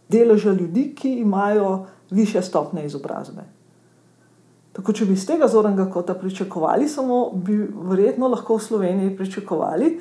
deleža 0.08 0.52
ljudi, 0.52 0.92
ki 0.94 1.14
imajo 1.22 1.86
više 2.10 2.42
stopne 2.42 2.86
izobrazbe. 2.86 3.61
Tako, 4.72 4.92
če 4.92 5.04
bi 5.04 5.12
iz 5.12 5.26
tega 5.28 5.48
zornega 5.52 5.84
kota 5.92 6.14
pričakovali, 6.16 6.88
samo 6.88 7.30
bi 7.34 7.58
verjetno 7.90 8.28
lahko 8.32 8.56
v 8.56 8.64
Sloveniji 8.64 9.16
pričakovali 9.16 9.98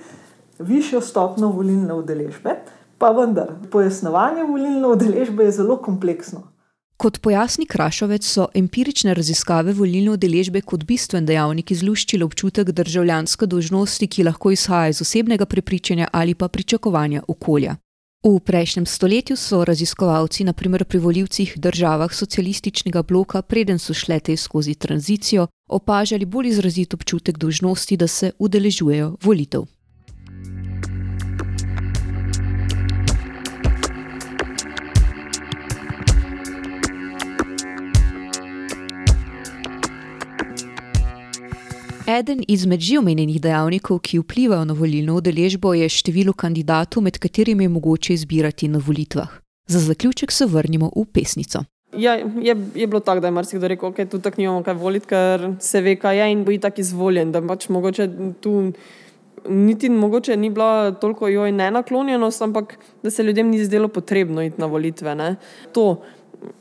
višjo 0.60 1.02
stopno 1.02 1.52
volilne 1.52 1.94
udeležbe, 1.94 2.56
pa 2.98 3.12
vendar, 3.12 3.56
pojasnevanje 3.72 4.46
volilne 4.48 4.88
udeležbe 4.88 5.44
je 5.44 5.52
zelo 5.52 5.78
kompleksno. 5.82 6.44
Kot 7.02 7.18
pojasni 7.20 7.66
Krašovec, 7.66 8.26
so 8.26 8.46
empirične 8.54 9.16
raziskave 9.18 9.74
volilne 9.74 10.12
udeležbe 10.14 10.62
kot 10.62 10.84
bistven 10.86 11.26
dejavnik 11.26 11.72
izluščile 11.74 12.28
občutek 12.28 12.70
državljanske 12.78 13.48
dožnosti, 13.50 14.08
ki 14.08 14.28
lahko 14.28 14.52
izhaja 14.54 14.94
iz 14.94 15.02
osebnega 15.02 15.48
prepričanja 15.50 16.12
ali 16.14 16.36
pa 16.36 16.48
pričakovanja 16.48 17.24
okolja. 17.28 17.76
V 18.24 18.38
prejšnjem 18.40 18.86
stoletju 18.86 19.36
so 19.36 19.66
raziskovalci, 19.66 20.44
naprimer 20.44 20.86
pri 20.86 21.00
voljivcih 21.00 21.54
državah 21.58 22.14
socialističnega 22.14 23.02
bloka, 23.04 23.42
preden 23.42 23.80
so 23.80 23.94
šle 23.94 24.20
te 24.20 24.36
skozi 24.38 24.76
tranzicijo, 24.76 25.48
opažali 25.70 26.26
bolj 26.26 26.48
izrazit 26.48 26.94
občutek 26.94 27.38
dožnosti, 27.38 27.98
da 27.98 28.08
se 28.08 28.32
udeležujejo 28.38 29.16
volitev. 29.22 29.66
Eden 42.20 42.44
izmed 42.48 42.80
že 42.80 42.98
omenjenih 43.00 43.42
dejavnikov, 43.42 44.00
ki 44.04 44.20
vplivajo 44.20 44.66
na 44.66 44.74
volilno 44.74 45.16
udeležbo, 45.16 45.74
je 45.74 45.90
število 45.90 46.34
kandidatov, 46.34 47.04
med 47.04 47.20
katerimi 47.20 47.64
je 47.64 47.70
mogoče 47.70 48.14
izbirati 48.14 48.68
na 48.68 48.82
volitvah. 48.86 49.30
Za 49.68 49.80
zaključek 49.80 50.32
se 50.32 50.46
vrnimo 50.46 50.92
v 50.96 51.06
pesnico. 51.14 51.64
Ja, 51.98 52.14
je, 52.16 52.56
je 52.76 52.88
bilo 52.88 53.00
tako, 53.00 53.20
da 53.20 53.28
je 53.28 53.32
marsikdo 53.32 53.68
rekel, 53.68 53.90
da 53.90 53.96
okay, 53.96 54.10
tu 54.10 54.20
tako 54.20 54.42
nimamo 54.42 54.64
kaj 54.64 54.74
voliti, 54.74 55.08
ker 55.08 55.54
se 55.60 55.82
ve, 55.82 55.96
kaj 55.96 56.20
je 56.20 56.32
in 56.32 56.44
bo 56.44 56.58
tako 56.58 56.82
izvoljen. 56.82 57.32
Da 57.32 57.42
pač 57.48 57.70
mogoče 57.70 58.10
tu 58.42 58.72
niti 59.50 59.90
mogoče 59.90 60.38
ni 60.38 60.50
bila 60.50 60.92
toliko 60.92 61.28
joj 61.28 61.52
ne 61.52 61.72
naklonjenost, 61.72 62.42
ampak 62.42 62.78
da 63.04 63.12
se 63.12 63.24
ljudem 63.24 63.50
ni 63.50 63.64
zdelo 63.66 63.88
potrebno 63.88 64.44
iti 64.44 64.62
na 64.62 64.66
volitve. 64.66 65.16
Ne. 65.16 65.36
To 65.74 66.02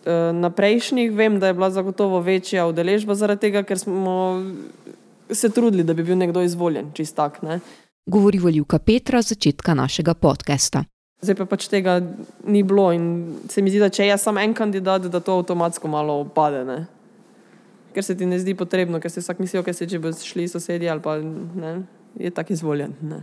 eh, 0.05 0.33
na 0.33 0.51
prejšnjih 0.51 1.13
vem, 1.13 1.41
da 1.41 1.47
je 1.47 1.55
bila 1.55 1.71
zagotovo 1.71 2.21
večja 2.21 2.67
udeležba 2.67 3.15
zaradi 3.15 3.41
tega, 3.41 3.63
ker 3.63 3.79
smo 3.79 4.43
se 5.33 5.49
trudili, 5.49 5.85
da 5.85 5.95
bi 5.95 6.03
bil 6.03 6.19
nekdo 6.19 6.43
izvoljen, 6.43 6.93
čist 6.95 7.17
tak. 7.17 7.43
Ne? 7.43 7.61
Govori 8.07 8.39
voljivka 8.39 8.79
Petra, 8.79 9.23
začetka 9.23 9.75
našega 9.75 10.15
podcasta. 10.15 10.85
Zdaj 11.21 11.37
pa 11.37 11.45
pač 11.45 11.69
tega 11.69 11.99
ni 12.49 12.63
bilo 12.63 12.89
in 12.97 13.37
se 13.49 13.63
mi 13.63 13.71
zdi, 13.71 13.79
da 13.79 13.91
če 13.93 14.07
je 14.07 14.17
samo 14.19 14.41
en 14.41 14.55
kandidat, 14.57 15.05
da 15.13 15.21
to 15.21 15.37
avtomatsko 15.37 15.89
malo 15.89 16.21
opade. 16.25 16.65
Ne? 16.65 16.79
Ker 17.95 18.05
se 18.05 18.17
ti 18.17 18.27
ne 18.27 18.39
zdi 18.41 18.55
potrebno, 18.57 19.01
ker 19.01 19.13
se 19.13 19.21
vsak 19.21 19.43
misli, 19.43 19.61
da 19.63 19.73
se 19.77 19.89
če 19.89 20.01
boš 20.01 20.25
šli 20.25 20.49
sosedje 20.49 20.91
ali 20.91 21.03
pa 21.05 21.19
ne, 21.21 21.83
je 22.17 22.31
tak 22.31 22.51
izvoljen. 22.51 22.97
Ne? 23.03 23.23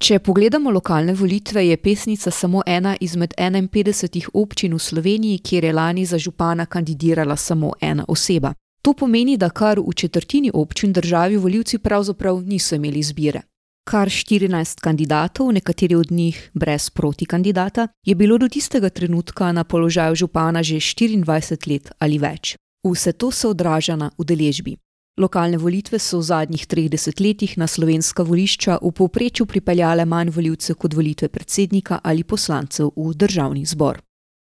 Če 0.00 0.18
pogledamo 0.24 0.70
lokalne 0.72 1.12
volitve, 1.12 1.66
je 1.66 1.76
pesnica 1.76 2.30
samo 2.32 2.62
ena 2.66 2.94
izmed 3.00 3.34
51 3.36 4.30
občin 4.32 4.74
v 4.74 4.80
Sloveniji, 4.80 5.42
kjer 5.44 5.64
je 5.64 5.72
lani 5.76 6.04
za 6.08 6.18
župana 6.18 6.66
kandidirala 6.66 7.36
samo 7.36 7.74
ena 7.80 8.04
oseba. 8.08 8.54
To 8.82 8.94
pomeni, 8.94 9.36
da 9.36 9.50
kar 9.50 9.78
v 9.78 9.92
četrtini 9.92 10.50
občin 10.54 10.92
državi 10.92 11.36
voljivci 11.36 11.78
pravzaprav 11.78 12.42
niso 12.42 12.74
imeli 12.74 12.98
izbire. 12.98 13.42
Kar 13.84 14.08
14 14.08 14.80
kandidatov, 14.80 15.52
nekateri 15.52 15.94
od 15.94 16.10
njih 16.10 16.50
brez 16.54 16.90
proti 16.90 17.26
kandidata, 17.26 17.88
je 18.06 18.14
bilo 18.14 18.38
do 18.38 18.48
tistega 18.48 18.88
trenutka 18.88 19.52
na 19.52 19.64
položaju 19.64 20.14
župana 20.14 20.62
že 20.62 20.74
24 20.74 21.70
let 21.70 21.90
ali 21.98 22.18
več. 22.18 22.56
Vse 22.84 23.12
to 23.12 23.30
se 23.30 23.48
odraža 23.48 23.96
na 23.96 24.10
udeležbi. 24.18 24.76
Lokalne 25.20 25.58
volitve 25.58 25.98
so 25.98 26.18
v 26.18 26.22
zadnjih 26.22 26.66
30 26.66 27.20
letih 27.20 27.58
na 27.58 27.66
slovenska 27.66 28.22
volišča 28.22 28.78
v 28.82 28.92
povprečju 28.92 29.46
pripeljale 29.46 30.04
manj 30.04 30.30
voljivcev 30.30 30.76
kot 30.76 30.94
volitve 30.94 31.28
predsednika 31.28 32.00
ali 32.04 32.24
poslancev 32.24 32.92
v 32.96 33.14
državni 33.14 33.64
zbor. 33.64 34.00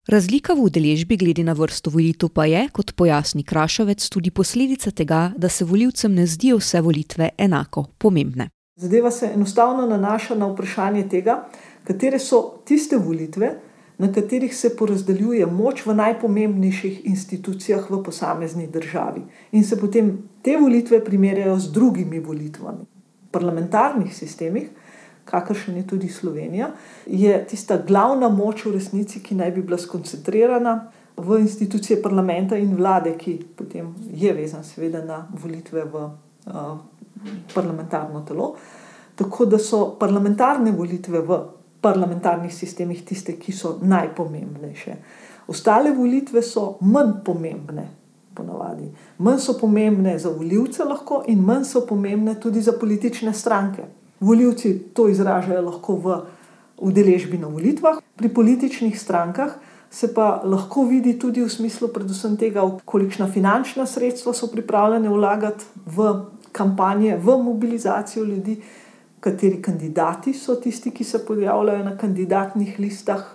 Razlika 0.07 0.53
v 0.53 0.69
udeležbi 0.69 1.17
glede 1.17 1.41
na 1.43 1.53
vrsto 1.57 1.89
volitev 1.89 2.29
pa 2.29 2.45
je, 2.45 2.67
kot 2.69 2.91
pojasni 2.93 3.41
Krašovec, 3.43 4.05
tudi 4.13 4.29
posledica 4.29 4.91
tega, 4.91 5.31
da 5.37 5.49
se 5.49 5.65
voljivcem 5.65 6.13
ne 6.13 6.27
zdijo 6.29 6.59
vse 6.61 6.81
volitve 6.81 7.29
enako 7.37 7.87
pomembne. 7.97 8.49
Zadeva 8.77 9.11
se 9.11 9.31
enostavno 9.33 9.87
nanaša 9.87 10.35
na 10.35 10.45
vprašanje 10.51 11.07
tega, 11.09 11.47
katere 11.83 12.19
so 12.19 12.61
tiste 12.65 12.97
volitve, 12.97 13.49
na 13.97 14.11
katerih 14.13 14.55
se 14.55 14.75
porazdeljuje 14.77 15.45
moč 15.45 15.85
v 15.85 15.95
najpomembnejših 15.97 17.01
institucijah 17.09 17.89
v 17.89 18.03
posamezni 18.03 18.67
državi. 18.67 19.23
In 19.51 19.63
se 19.63 19.79
potem 19.79 20.17
te 20.41 20.57
volitve 20.61 21.01
primerjajo 21.05 21.57
z 21.59 21.71
drugimi 21.71 22.19
volitvami. 22.19 22.85
V 23.25 23.31
parlamentarnih 23.31 24.13
sistemih 24.15 24.69
kakršen 25.25 25.77
je 25.77 25.87
tudi 25.87 26.09
Slovenija, 26.09 26.69
je 27.05 27.45
tista 27.47 27.77
glavna 27.77 28.29
moč 28.29 28.65
v 28.65 28.75
resnici, 28.77 29.23
ki 29.23 29.35
naj 29.35 29.51
bi 29.51 29.61
bila 29.61 29.77
skoncentrirana 29.77 30.91
v 31.17 31.39
institucije 31.39 32.01
parlamenta 32.01 32.57
in 32.57 32.75
vlade, 32.75 33.15
ki 33.17 33.39
potem 33.55 33.93
je 34.13 34.33
vezan, 34.33 34.63
seveda, 34.63 35.03
na 35.05 35.27
volitve 35.41 35.85
v 35.85 36.05
uh, 36.05 36.77
parlamentarno 37.53 38.21
telo. 38.27 38.55
Tako 39.15 39.45
da 39.45 39.59
so 39.59 39.95
parlamentarne 39.99 40.71
volitve 40.71 41.21
v 41.21 41.39
parlamentarnih 41.81 42.53
sistemih 42.53 43.05
tiste, 43.05 43.37
ki 43.39 43.51
so 43.51 43.77
najpomembnejše. 43.81 44.95
Ostale 45.47 45.91
volitve 45.91 46.41
so 46.41 46.77
manj 46.81 47.21
pomembne. 47.25 47.87
Ponavadi. 48.35 48.89
Manj 49.17 49.39
so 49.39 49.53
pomembne 49.59 50.17
za 50.19 50.29
voljivce, 50.29 50.83
lahko 50.83 51.23
in 51.31 51.39
manj 51.39 51.63
so 51.69 51.85
pomembne 51.87 52.35
tudi 52.39 52.61
za 52.61 52.73
politične 52.79 53.33
stranke. 53.33 53.85
Voljivci 54.25 54.73
to 54.93 55.07
izražajo 55.09 55.61
lahko 55.61 55.95
v 56.01 56.17
udeležbi 56.77 57.37
na 57.37 57.47
volitvah, 57.47 58.01
pri 58.15 58.29
političnih 58.33 58.95
strankah 58.99 59.53
se 59.91 60.13
pa 60.13 60.41
lahko 60.43 60.83
vidi 60.89 61.13
tudi 61.19 61.43
v 61.43 61.49
smislu, 61.49 61.87
predvsem 61.93 62.33
tega, 62.37 62.63
kolikšna 62.85 63.29
finančna 63.31 63.85
sredstva 63.85 64.33
so 64.33 64.49
pripravljene 64.51 65.09
vlagati 65.09 65.65
v 65.85 66.09
kampanje, 66.51 67.15
v 67.17 67.37
mobilizacijo 67.43 68.25
ljudi, 68.25 68.57
kateri 69.19 69.61
kandidati 69.61 70.33
so 70.33 70.55
tisti, 70.55 70.91
ki 70.91 71.03
se 71.03 71.21
pojavljajo 71.25 71.83
na 71.83 71.97
kandidatnih 71.97 72.79
listah. 72.79 73.34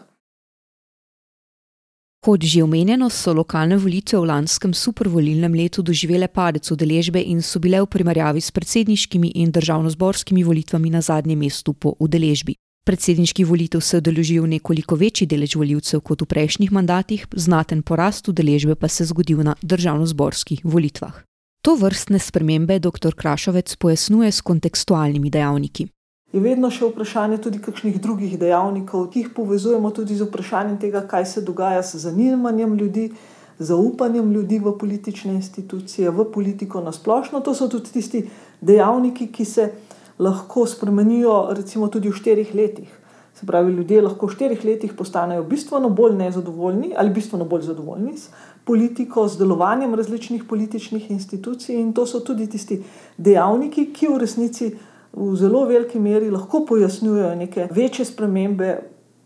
Kot 2.20 2.44
že 2.44 2.60
omenjeno, 2.60 3.08
so 3.08 3.32
lokalne 3.32 3.78
volitve 3.80 4.18
v 4.20 4.28
lanskem 4.28 4.74
supervolilnem 4.76 5.54
letu 5.56 5.80
doživele 5.80 6.28
padec 6.28 6.68
udeležbe 6.68 7.16
in 7.16 7.40
so 7.40 7.56
bile 7.56 7.80
v 7.80 7.88
primerjavi 7.88 8.40
s 8.44 8.52
predsedniškimi 8.52 9.40
in 9.40 9.48
državno-zborskimi 9.48 10.44
volitvami 10.44 10.90
na 10.92 11.00
zadnjem 11.00 11.40
mestu 11.40 11.72
po 11.72 11.96
udeležbi. 11.96 12.60
Predsedniških 12.84 13.46
volitev 13.48 13.80
se 13.80 13.96
je 13.96 14.00
udeležil 14.04 14.44
nekoliko 14.44 15.00
večji 15.00 15.26
delež 15.26 15.56
voljivcev 15.56 16.00
kot 16.04 16.20
v 16.20 16.28
prejšnjih 16.28 16.72
mandatih, 16.72 17.24
znaten 17.32 17.80
porast 17.82 18.28
udeležbe 18.28 18.76
pa 18.76 18.88
se 18.88 19.02
je 19.02 19.08
zgodil 19.16 19.40
na 19.40 19.56
državno-zborskih 19.62 20.60
volitvah. 20.64 21.24
To 21.64 21.72
vrstne 21.72 22.18
spremembe 22.20 22.78
dr. 22.78 23.16
Krašovec 23.16 23.76
pojasnjuje 23.80 24.32
s 24.32 24.44
kontekstualnimi 24.44 25.30
dejavniki 25.30 25.88
je 26.32 26.40
vedno 26.40 26.70
še 26.70 26.86
vprašanje 26.86 27.40
tudi 27.42 27.58
kakšnih 27.58 27.98
drugih 28.02 28.38
dejavnikov, 28.38 29.08
ki 29.10 29.24
jih 29.24 29.30
povezujemo 29.34 29.90
tudi 29.90 30.14
z 30.14 30.28
vprašanjem 30.28 30.78
tega, 30.78 31.02
kaj 31.02 31.26
se 31.26 31.42
dogaja 31.42 31.82
s 31.82 31.98
zanimanjem 31.98 32.76
ljudi, 32.78 33.10
zaupanjem 33.58 34.30
ljudi 34.32 34.58
v 34.58 34.72
politične 34.78 35.34
institucije, 35.34 36.10
v 36.10 36.24
politiko 36.32 36.80
na 36.80 36.92
splošno. 36.92 37.40
To 37.40 37.54
so 37.54 37.68
tudi 37.68 37.92
tisti 37.92 38.22
dejavniki, 38.60 39.26
ki 39.32 39.44
se 39.44 39.72
lahko 40.18 40.66
spremenijo, 40.66 41.50
recimo, 41.56 41.88
tudi 41.88 42.08
v 42.08 42.16
štirih 42.16 42.54
letih. 42.54 42.96
Se 43.34 43.46
pravi, 43.46 43.72
ljudje 43.72 44.02
lahko 44.02 44.28
v 44.28 44.36
štirih 44.36 44.64
letih 44.64 44.94
postanejo 44.94 45.42
bistveno 45.48 45.88
bolj 45.90 46.16
nezadovoljni 46.18 46.92
ali 46.96 47.10
bistveno 47.10 47.44
bolj 47.44 47.62
zadovoljni 47.62 48.16
s 48.18 48.28
politiko, 48.64 49.28
z 49.28 49.38
delovanjem 49.38 49.94
različnih 49.94 50.44
političnih 50.44 51.10
institucij, 51.10 51.80
in 51.80 51.92
to 51.92 52.06
so 52.06 52.20
tudi 52.20 52.46
tisti 52.46 52.82
dejavniki, 53.16 53.90
ki 53.92 54.08
v 54.08 54.18
resnici 54.20 54.70
v 55.12 55.36
zelo 55.36 55.64
veliki 55.64 55.98
meri 55.98 56.30
lahko 56.30 56.64
pojasnjujejo 56.68 57.34
neke 57.34 57.68
večje 57.70 58.04
spremembe 58.04 58.78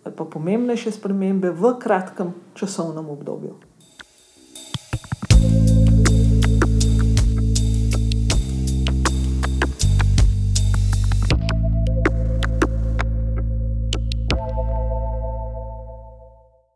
ali 0.05 0.14
pa 0.16 0.25
pomembnejše 0.25 0.90
spremembe 0.90 1.51
v 1.51 1.79
kratkem 1.81 2.35
časovnem 2.55 3.09
obdobju. 3.09 3.55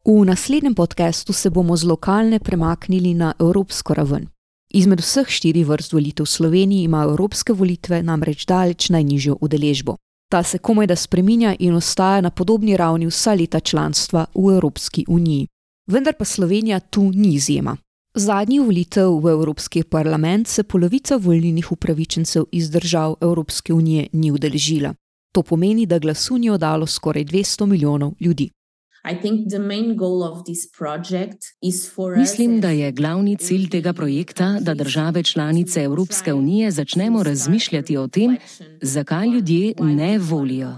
V 0.08 0.24
naslednjem 0.24 0.74
podkastu 0.74 1.32
se 1.32 1.50
bomo 1.50 1.76
z 1.76 1.84
lokalne 1.84 2.38
premaknili 2.38 3.14
na 3.14 3.34
evropsko 3.40 3.94
raven. 3.94 4.37
Izmed 4.74 5.00
vseh 5.00 5.28
štirih 5.28 5.66
vrst 5.66 5.92
volitev 5.92 6.24
v 6.24 6.28
Sloveniji 6.28 6.84
imajo 6.84 7.10
evropske 7.10 7.52
volitve 7.52 8.02
namreč 8.02 8.44
daleč 8.46 8.90
najnižjo 8.90 9.38
udeležbo. 9.40 9.96
Ta 10.30 10.42
se 10.42 10.58
komaj 10.58 10.86
da 10.86 10.96
spreminja 10.96 11.54
in 11.58 11.74
ostaja 11.74 12.20
na 12.20 12.30
podobni 12.30 12.76
ravni 12.76 13.06
vsa 13.06 13.34
leta 13.34 13.60
članstva 13.60 14.26
v 14.34 14.52
Evropski 14.54 15.04
uniji. 15.08 15.46
Vendar 15.86 16.14
pa 16.18 16.24
Slovenija 16.24 16.80
tu 16.80 17.10
ni 17.14 17.34
izjema. 17.34 17.76
Zadnji 18.14 18.58
volitev 18.58 19.20
v 19.22 19.30
Evropski 19.30 19.82
parlament 19.82 20.48
se 20.48 20.62
polovica 20.62 21.16
volilnih 21.16 21.72
upravičencev 21.72 22.44
iz 22.52 22.70
držav 22.70 23.14
Evropske 23.20 23.72
unije 23.72 24.06
ni 24.12 24.32
udeležila. 24.32 24.94
To 25.32 25.42
pomeni, 25.42 25.86
da 25.86 25.98
glasu 25.98 26.38
ni 26.38 26.50
oddalo 26.50 26.86
skoraj 26.86 27.24
200 27.24 27.66
milijonov 27.66 28.12
ljudi. 28.20 28.50
Mislim, 32.16 32.60
da 32.60 32.70
je 32.70 32.92
glavni 32.92 33.36
cilj 33.36 33.68
tega 33.68 33.92
projekta, 33.92 34.58
da 34.60 34.74
države 34.74 35.22
članice 35.22 35.82
Evropske 35.82 36.34
unije 36.34 36.70
začnemo 36.70 37.22
razmišljati 37.22 37.96
o 37.96 38.08
tem, 38.08 38.36
zakaj 38.82 39.28
ljudje 39.28 39.74
ne 39.80 40.18
volijo. 40.18 40.74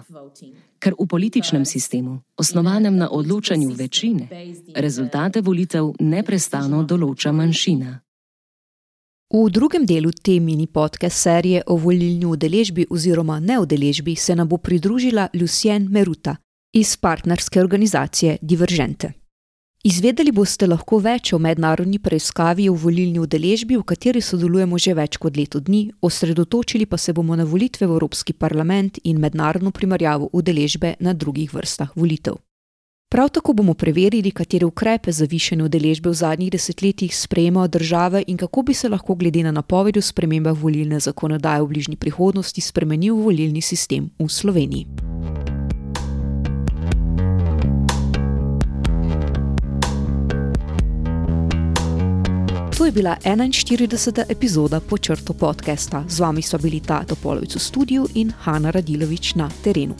Ker 0.79 0.95
v 1.01 1.07
političnem 1.07 1.65
sistemu, 1.65 2.21
osnovanem 2.37 2.97
na 2.97 3.09
odločanju 3.11 3.71
večine, 3.71 4.29
rezultate 4.75 5.41
volitev 5.41 5.93
neprestano 5.99 6.83
določa 6.83 7.33
manjšina. 7.33 8.01
V 9.31 9.51
drugem 9.51 9.85
delu 9.87 10.11
te 10.11 10.41
mini 10.41 10.67
podcast 10.67 11.23
serije 11.23 11.63
o 11.67 11.77
volilni 11.77 12.27
udeležbi 12.27 12.87
oziroma 12.91 13.41
neudeležbi 13.41 14.17
se 14.17 14.35
nam 14.35 14.49
bo 14.49 14.57
pridružila 14.57 15.29
Lucien 15.35 15.87
Meruta, 15.91 16.37
iz 16.73 16.97
partnerske 16.97 17.61
organizacije 17.61 18.37
Divergente. 18.43 19.13
Izvedeli 19.85 20.31
boste 20.33 20.67
lahko 20.67 20.99
več 21.01 21.33
o 21.33 21.39
mednarodni 21.39 21.99
preiskavi 21.99 22.69
o 22.69 22.75
volilni 22.75 23.19
udeležbi, 23.19 23.79
v 23.81 23.83
kateri 23.83 24.21
sodelujemo 24.21 24.79
že 24.79 24.95
več 24.95 25.17
kot 25.17 25.37
leto 25.37 25.61
dni, 25.61 25.91
osredotočili 26.03 26.87
pa 26.87 26.99
se 26.99 27.13
bomo 27.13 27.37
na 27.37 27.45
volitve 27.45 27.87
v 27.87 27.97
Evropski 27.97 28.33
parlament 28.33 29.01
in 29.05 29.19
mednarodno 29.19 29.71
primerjavo 29.71 30.29
udeležbe 30.33 30.95
na 31.01 31.13
drugih 31.13 31.55
vrstah 31.55 31.91
volitev. 31.97 32.39
Prav 33.11 33.29
tako 33.35 33.53
bomo 33.53 33.75
preverili, 33.75 34.31
katere 34.31 34.67
ukrepe 34.67 35.13
za 35.13 35.27
višanje 35.27 35.65
udeležbe 35.65 36.11
v 36.11 36.15
zadnjih 36.15 36.51
desetletjih 36.53 37.17
sprejemajo 37.17 37.69
države 37.69 38.25
in 38.27 38.37
kako 38.37 38.63
bi 38.63 38.75
se 38.75 38.89
lahko 38.89 39.15
glede 39.15 39.43
na 39.43 39.51
napovedi 39.51 39.99
o 39.99 40.03
spremembah 40.03 40.55
volilne 40.55 41.01
zakonodaje 41.01 41.63
v 41.63 41.67
bližnji 41.67 41.97
prihodnosti 41.97 42.61
spremenil 42.61 43.17
volilni 43.17 43.61
sistem 43.61 44.11
v 44.19 44.29
Sloveniji. 44.29 45.10
Je 52.91 52.95
bila 52.95 53.17
41. 53.25 54.25
epizoda 54.29 54.81
počrto 54.81 55.33
podcasta. 55.33 56.05
Z 56.09 56.21
vami 56.21 56.43
so 56.43 56.59
bili 56.59 56.81
Tato 56.81 57.15
Polovic 57.15 57.55
v 57.55 57.61
studiu 57.63 58.07
in 58.15 58.33
Hanna 58.43 58.71
Radilovič 58.71 59.35
na 59.35 59.47
terenu. 59.63 59.95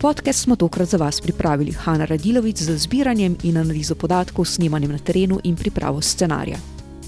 Podcast 0.00 0.44
smo 0.44 0.56
tokrat 0.56 0.88
za 0.88 0.96
vas 0.96 1.20
pripravili 1.20 1.72
Hanna 1.72 2.04
Radilovič 2.04 2.56
z 2.56 2.76
zbiranjem 2.78 3.36
in 3.42 3.56
analizo 3.56 3.94
podatkov, 3.94 4.44
snemanjem 4.44 4.92
na 4.92 4.98
terenu 4.98 5.40
in 5.44 5.56
pripravo 5.56 6.02
scenarija. 6.02 6.58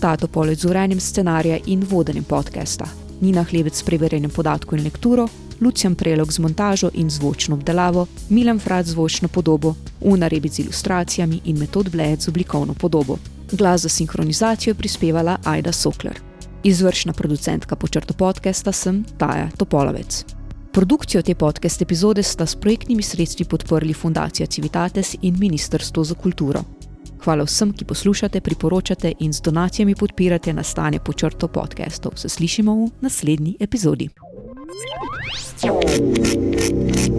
Tato 0.01 0.29
Polovic 0.29 0.59
z 0.59 0.65
urejanjem 0.65 1.01
scenarija 1.01 1.59
in 1.67 1.85
vodenjem 1.91 2.25
podcasta. 2.25 2.89
Nina 3.21 3.43
Hlebec 3.45 3.77
s 3.77 3.83
preverjanjem 3.83 4.31
podatkov 4.31 4.79
in 4.79 4.85
lekturo, 4.85 5.29
Lucian 5.61 5.95
Prelog 5.95 6.33
z 6.33 6.39
montažo 6.39 6.91
in 6.95 7.11
zvočno 7.11 7.55
obdelavo, 7.55 8.07
Milan 8.29 8.59
Frat 8.59 8.87
z 8.87 8.91
zvočno 8.91 9.29
podobo, 9.29 9.75
Una 10.01 10.29
Rebic 10.29 10.53
z 10.53 10.59
ilustracijami 10.59 11.41
in 11.45 11.59
Metod 11.59 11.91
Bled 11.91 12.21
z 12.21 12.29
oblikovno 12.29 12.75
podobo. 12.75 13.19
Glas 13.53 13.81
za 13.81 13.89
sinhronizacijo 13.89 14.71
je 14.71 14.75
prispevala 14.75 15.39
Aida 15.45 15.73
Sokler. 15.73 16.21
Izvršna 16.65 17.13
producentka 17.13 17.77
počrto 17.77 18.15
podcasta 18.15 18.73
sem 18.73 19.05
Taja 19.19 19.49
Topolovec. 19.57 20.25
Produkcijo 20.73 21.23
te 21.23 21.35
podcast 21.35 21.83
epizode 21.83 22.23
sta 22.23 22.47
s 22.47 22.57
projektnimi 22.57 23.03
sredstvi 23.03 23.45
podprli 23.45 23.93
Fundacija 23.95 24.47
Civitates 24.47 25.17
in 25.23 25.37
Ministrstvo 25.39 26.05
za 26.05 26.15
kulturo. 26.15 26.63
Hvala 27.25 27.45
vsem, 27.45 27.73
ki 27.73 27.85
poslušate, 27.85 28.41
priporočate 28.41 29.13
in 29.19 29.33
z 29.33 29.41
donacijami 29.41 29.95
podpirate 29.95 30.53
nastanje 30.53 30.99
počrto 30.99 31.49
podcastov. 31.49 32.13
Se 32.17 32.29
slišimo 32.29 32.75
v 32.75 32.91
naslednji 33.01 33.57
epizodi. 33.61 34.09